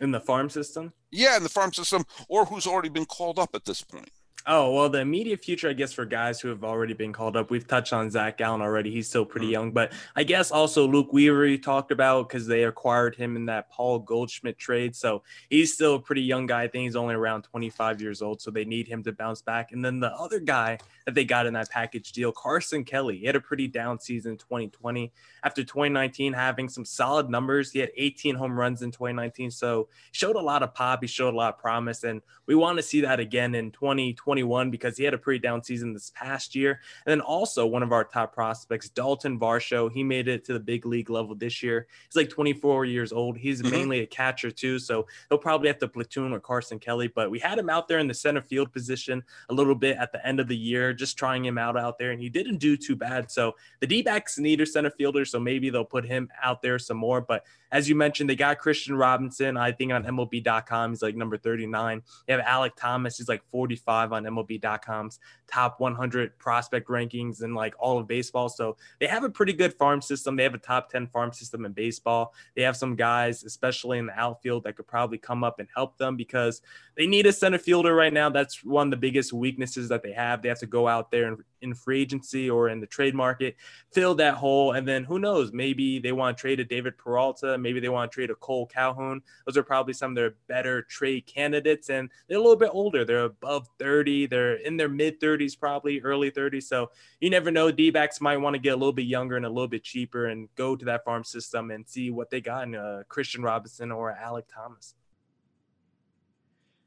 In 0.00 0.10
the 0.10 0.20
farm 0.20 0.50
system? 0.50 0.92
Yeah, 1.10 1.36
in 1.36 1.44
the 1.44 1.48
farm 1.48 1.72
system, 1.72 2.04
or 2.28 2.44
who's 2.44 2.66
already 2.66 2.88
been 2.88 3.06
called 3.06 3.38
up 3.38 3.50
at 3.54 3.64
this 3.64 3.82
point. 3.82 4.10
Oh, 4.50 4.72
well, 4.72 4.88
the 4.88 5.00
immediate 5.00 5.44
future, 5.44 5.68
I 5.68 5.74
guess, 5.74 5.92
for 5.92 6.06
guys 6.06 6.40
who 6.40 6.48
have 6.48 6.64
already 6.64 6.94
been 6.94 7.12
called 7.12 7.36
up, 7.36 7.50
we've 7.50 7.66
touched 7.66 7.92
on 7.92 8.10
Zach 8.10 8.38
Gallen 8.38 8.62
already. 8.62 8.90
He's 8.90 9.06
still 9.06 9.26
pretty 9.26 9.48
mm-hmm. 9.48 9.52
young, 9.52 9.72
but 9.72 9.92
I 10.16 10.24
guess 10.24 10.50
also 10.50 10.88
Luke 10.88 11.12
Weaver, 11.12 11.44
you 11.44 11.58
talked 11.58 11.92
about 11.92 12.30
because 12.30 12.46
they 12.46 12.64
acquired 12.64 13.14
him 13.14 13.36
in 13.36 13.44
that 13.44 13.70
Paul 13.70 13.98
Goldschmidt 13.98 14.56
trade. 14.56 14.96
So 14.96 15.22
he's 15.50 15.74
still 15.74 15.96
a 15.96 16.00
pretty 16.00 16.22
young 16.22 16.46
guy. 16.46 16.62
I 16.62 16.68
think 16.68 16.84
he's 16.84 16.96
only 16.96 17.14
around 17.14 17.42
25 17.42 18.00
years 18.00 18.22
old. 18.22 18.40
So 18.40 18.50
they 18.50 18.64
need 18.64 18.88
him 18.88 19.02
to 19.02 19.12
bounce 19.12 19.42
back. 19.42 19.72
And 19.72 19.84
then 19.84 20.00
the 20.00 20.14
other 20.14 20.40
guy 20.40 20.78
that 21.04 21.14
they 21.14 21.26
got 21.26 21.44
in 21.44 21.52
that 21.52 21.68
package 21.68 22.12
deal, 22.12 22.32
Carson 22.32 22.84
Kelly, 22.84 23.18
he 23.18 23.26
had 23.26 23.36
a 23.36 23.40
pretty 23.42 23.68
down 23.68 24.00
season 24.00 24.32
in 24.32 24.38
2020. 24.38 25.12
After 25.44 25.62
2019, 25.62 26.32
having 26.32 26.70
some 26.70 26.86
solid 26.86 27.28
numbers, 27.28 27.70
he 27.70 27.80
had 27.80 27.90
18 27.98 28.34
home 28.34 28.58
runs 28.58 28.80
in 28.80 28.92
2019. 28.92 29.50
So 29.50 29.88
showed 30.12 30.36
a 30.36 30.40
lot 30.40 30.62
of 30.62 30.72
pop. 30.72 31.02
He 31.02 31.06
showed 31.06 31.34
a 31.34 31.36
lot 31.36 31.52
of 31.52 31.60
promise. 31.60 32.04
And 32.04 32.22
we 32.46 32.54
want 32.54 32.78
to 32.78 32.82
see 32.82 33.02
that 33.02 33.20
again 33.20 33.54
in 33.54 33.72
2020. 33.72 34.37
2021 34.38 34.70
because 34.70 34.96
he 34.96 35.04
had 35.04 35.14
a 35.14 35.18
pretty 35.18 35.38
down 35.38 35.62
season 35.62 35.92
this 35.92 36.10
past 36.14 36.54
year. 36.54 36.80
And 37.06 37.10
then 37.10 37.20
also 37.20 37.66
one 37.66 37.82
of 37.82 37.92
our 37.92 38.04
top 38.04 38.34
prospects, 38.34 38.88
Dalton 38.88 39.38
Varsho, 39.38 39.90
he 39.90 40.02
made 40.02 40.28
it 40.28 40.44
to 40.46 40.52
the 40.52 40.60
big 40.60 40.86
league 40.86 41.10
level 41.10 41.34
this 41.34 41.62
year. 41.62 41.86
He's 42.08 42.16
like 42.16 42.30
24 42.30 42.84
years 42.84 43.12
old. 43.12 43.36
He's 43.36 43.62
mm-hmm. 43.62 43.70
mainly 43.70 44.00
a 44.00 44.06
catcher 44.06 44.50
too, 44.50 44.78
so 44.78 45.06
he'll 45.28 45.38
probably 45.38 45.68
have 45.68 45.78
to 45.78 45.88
platoon 45.88 46.32
with 46.32 46.42
Carson 46.42 46.78
Kelly. 46.78 47.08
But 47.08 47.30
we 47.30 47.38
had 47.38 47.58
him 47.58 47.70
out 47.70 47.88
there 47.88 47.98
in 47.98 48.08
the 48.08 48.14
center 48.14 48.42
field 48.42 48.72
position 48.72 49.22
a 49.48 49.54
little 49.54 49.74
bit 49.74 49.96
at 49.96 50.12
the 50.12 50.24
end 50.26 50.40
of 50.40 50.48
the 50.48 50.56
year, 50.56 50.92
just 50.92 51.18
trying 51.18 51.44
him 51.44 51.58
out 51.58 51.76
out 51.76 51.98
there, 51.98 52.10
and 52.10 52.20
he 52.20 52.28
didn't 52.28 52.58
do 52.58 52.76
too 52.76 52.96
bad. 52.96 53.30
So 53.30 53.54
the 53.80 53.86
D-backs 53.86 54.38
need 54.38 54.60
a 54.60 54.66
center 54.66 54.90
fielder, 54.90 55.24
so 55.24 55.38
maybe 55.40 55.70
they'll 55.70 55.84
put 55.84 56.04
him 56.04 56.28
out 56.42 56.62
there 56.62 56.78
some 56.78 56.96
more. 56.96 57.20
But 57.20 57.44
as 57.70 57.88
you 57.88 57.94
mentioned, 57.94 58.30
they 58.30 58.36
got 58.36 58.58
Kristian 58.58 58.98
Robinson. 58.98 59.56
I 59.56 59.72
think 59.72 59.92
on 59.92 60.04
MLB.com 60.04 60.90
he's 60.90 61.02
like 61.02 61.16
number 61.16 61.36
39. 61.36 62.02
They 62.26 62.32
have 62.32 62.42
Alec 62.42 62.74
Thomas. 62.76 63.18
He's 63.18 63.28
like 63.28 63.42
45 63.50 64.12
on 64.12 64.17
MLB.com's 64.24 65.18
top 65.50 65.80
100 65.80 66.38
prospect 66.38 66.88
rankings 66.88 67.42
and 67.42 67.54
like 67.54 67.74
all 67.78 67.98
of 67.98 68.06
baseball. 68.06 68.48
So 68.48 68.76
they 69.00 69.06
have 69.06 69.24
a 69.24 69.30
pretty 69.30 69.52
good 69.52 69.74
farm 69.74 70.00
system. 70.00 70.36
They 70.36 70.42
have 70.42 70.54
a 70.54 70.58
top 70.58 70.90
10 70.90 71.08
farm 71.08 71.32
system 71.32 71.64
in 71.64 71.72
baseball. 71.72 72.34
They 72.56 72.62
have 72.62 72.76
some 72.76 72.96
guys, 72.96 73.44
especially 73.44 73.98
in 73.98 74.06
the 74.06 74.18
outfield, 74.18 74.64
that 74.64 74.76
could 74.76 74.86
probably 74.86 75.18
come 75.18 75.44
up 75.44 75.58
and 75.58 75.68
help 75.74 75.98
them 75.98 76.16
because 76.16 76.62
they 76.96 77.06
need 77.06 77.26
a 77.26 77.32
center 77.32 77.58
fielder 77.58 77.94
right 77.94 78.12
now. 78.12 78.30
That's 78.30 78.64
one 78.64 78.88
of 78.88 78.90
the 78.90 78.96
biggest 78.96 79.32
weaknesses 79.32 79.88
that 79.88 80.02
they 80.02 80.12
have. 80.12 80.42
They 80.42 80.48
have 80.48 80.58
to 80.60 80.66
go 80.66 80.88
out 80.88 81.10
there 81.10 81.28
and 81.28 81.38
in 81.62 81.74
free 81.74 82.00
agency 82.02 82.48
or 82.48 82.68
in 82.68 82.80
the 82.80 82.86
trade 82.86 83.14
market, 83.14 83.56
fill 83.92 84.14
that 84.16 84.34
hole. 84.34 84.72
And 84.72 84.86
then 84.86 85.04
who 85.04 85.18
knows? 85.18 85.52
Maybe 85.52 85.98
they 85.98 86.12
want 86.12 86.36
to 86.36 86.40
trade 86.40 86.60
a 86.60 86.64
David 86.64 86.96
Peralta. 86.98 87.58
Maybe 87.58 87.80
they 87.80 87.88
want 87.88 88.10
to 88.10 88.14
trade 88.14 88.30
a 88.30 88.34
Kole 88.34 88.70
Calhoun. 88.70 89.22
Those 89.46 89.56
are 89.56 89.62
probably 89.62 89.92
some 89.92 90.12
of 90.12 90.16
their 90.16 90.34
better 90.48 90.82
trade 90.82 91.26
candidates. 91.26 91.90
And 91.90 92.10
they're 92.28 92.38
a 92.38 92.40
little 92.40 92.56
bit 92.56 92.70
older. 92.72 93.04
They're 93.04 93.24
above 93.24 93.68
30 93.78 93.98
30. 94.08 94.26
They're 94.26 94.54
in 94.54 94.76
their 94.76 94.88
mid 94.88 95.20
30s, 95.20 95.58
probably 95.58 96.00
early 96.00 96.30
30s. 96.30 96.64
So 96.64 96.90
you 97.20 97.30
never 97.30 97.50
know. 97.50 97.70
D 97.70 97.90
backs 97.90 98.20
might 98.20 98.36
want 98.36 98.54
to 98.54 98.60
get 98.60 98.74
a 98.74 98.76
little 98.76 98.92
bit 98.92 99.06
younger 99.06 99.36
and 99.36 99.46
a 99.46 99.48
little 99.48 99.68
bit 99.68 99.84
cheaper 99.84 100.26
and 100.26 100.48
go 100.56 100.76
to 100.76 100.84
that 100.86 101.04
farm 101.04 101.24
system 101.24 101.70
and 101.70 101.88
see 101.88 102.10
what 102.10 102.30
they 102.30 102.40
got 102.40 102.64
in 102.64 102.74
uh, 102.74 103.02
Kristian 103.08 103.42
Robinson 103.42 103.90
or 103.92 104.12
Alec 104.12 104.46
Thomas. 104.52 104.94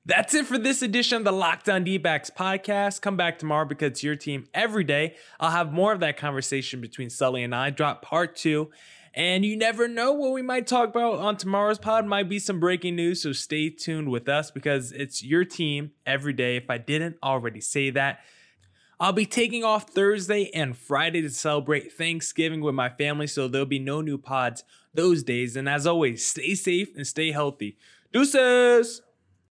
That's 0.04 0.34
it 0.34 0.48
for 0.48 0.58
this 0.58 0.82
edition 0.82 1.20
of 1.20 1.24
the 1.26 1.32
Locked 1.32 1.70
On 1.70 1.84
D-backs 1.84 2.32
podcast. 2.32 3.02
Come 3.02 3.18
back 3.18 3.38
tomorrow 3.38 3.66
because 3.66 3.92
it's 3.92 4.04
your 4.04 4.16
team 4.16 4.48
every 4.52 4.84
day. 4.84 5.16
I'll 5.40 5.52
have 5.52 5.72
more 5.72 5.94
of 5.94 6.00
that 6.00 6.18
conversation 6.18 6.82
between 6.82 7.12
Sully 7.12 7.44
and 7.44 7.54
I. 7.54 7.70
Drop 7.70 8.02
part 8.02 8.36
two. 8.36 8.72
And 9.14 9.46
you 9.46 9.56
never 9.56 9.88
know 9.88 10.14
what 10.14 10.32
we 10.32 10.42
might 10.42 10.66
talk 10.66 10.90
about 10.90 11.20
on 11.20 11.38
tomorrow's 11.38 11.78
pod. 11.78 12.08
Might 12.08 12.30
be 12.30 12.40
some 12.40 12.60
breaking 12.60 12.96
news, 12.96 13.22
so 13.22 13.32
stay 13.32 13.70
tuned 13.70 14.10
with 14.10 14.28
us 14.28 14.50
because 14.50 14.92
it's 14.92 15.24
your 15.24 15.46
team 15.46 15.92
every 16.04 16.34
day. 16.34 16.56
If 16.56 16.72
I 16.72 16.80
didn't 16.80 17.18
already 17.22 17.62
say 17.62 17.92
that, 17.92 18.22
I'll 19.00 19.14
be 19.14 19.28
taking 19.28 19.64
off 19.64 19.92
Thursday 19.92 20.50
and 20.56 20.76
Friday 20.76 21.22
to 21.22 21.30
celebrate 21.30 21.94
Thanksgiving 21.94 22.62
with 22.62 22.74
my 22.74 22.90
family, 22.90 23.28
so 23.28 23.48
there'll 23.48 23.68
be 23.68 23.80
no 23.80 24.02
new 24.02 24.18
pods 24.18 24.64
those 24.96 25.22
days. 25.22 25.56
And 25.56 25.70
as 25.70 25.86
always, 25.86 26.26
stay 26.26 26.56
safe 26.56 26.96
and 26.96 27.06
stay 27.06 27.32
healthy. 27.32 27.78
Deuces! 28.12 29.04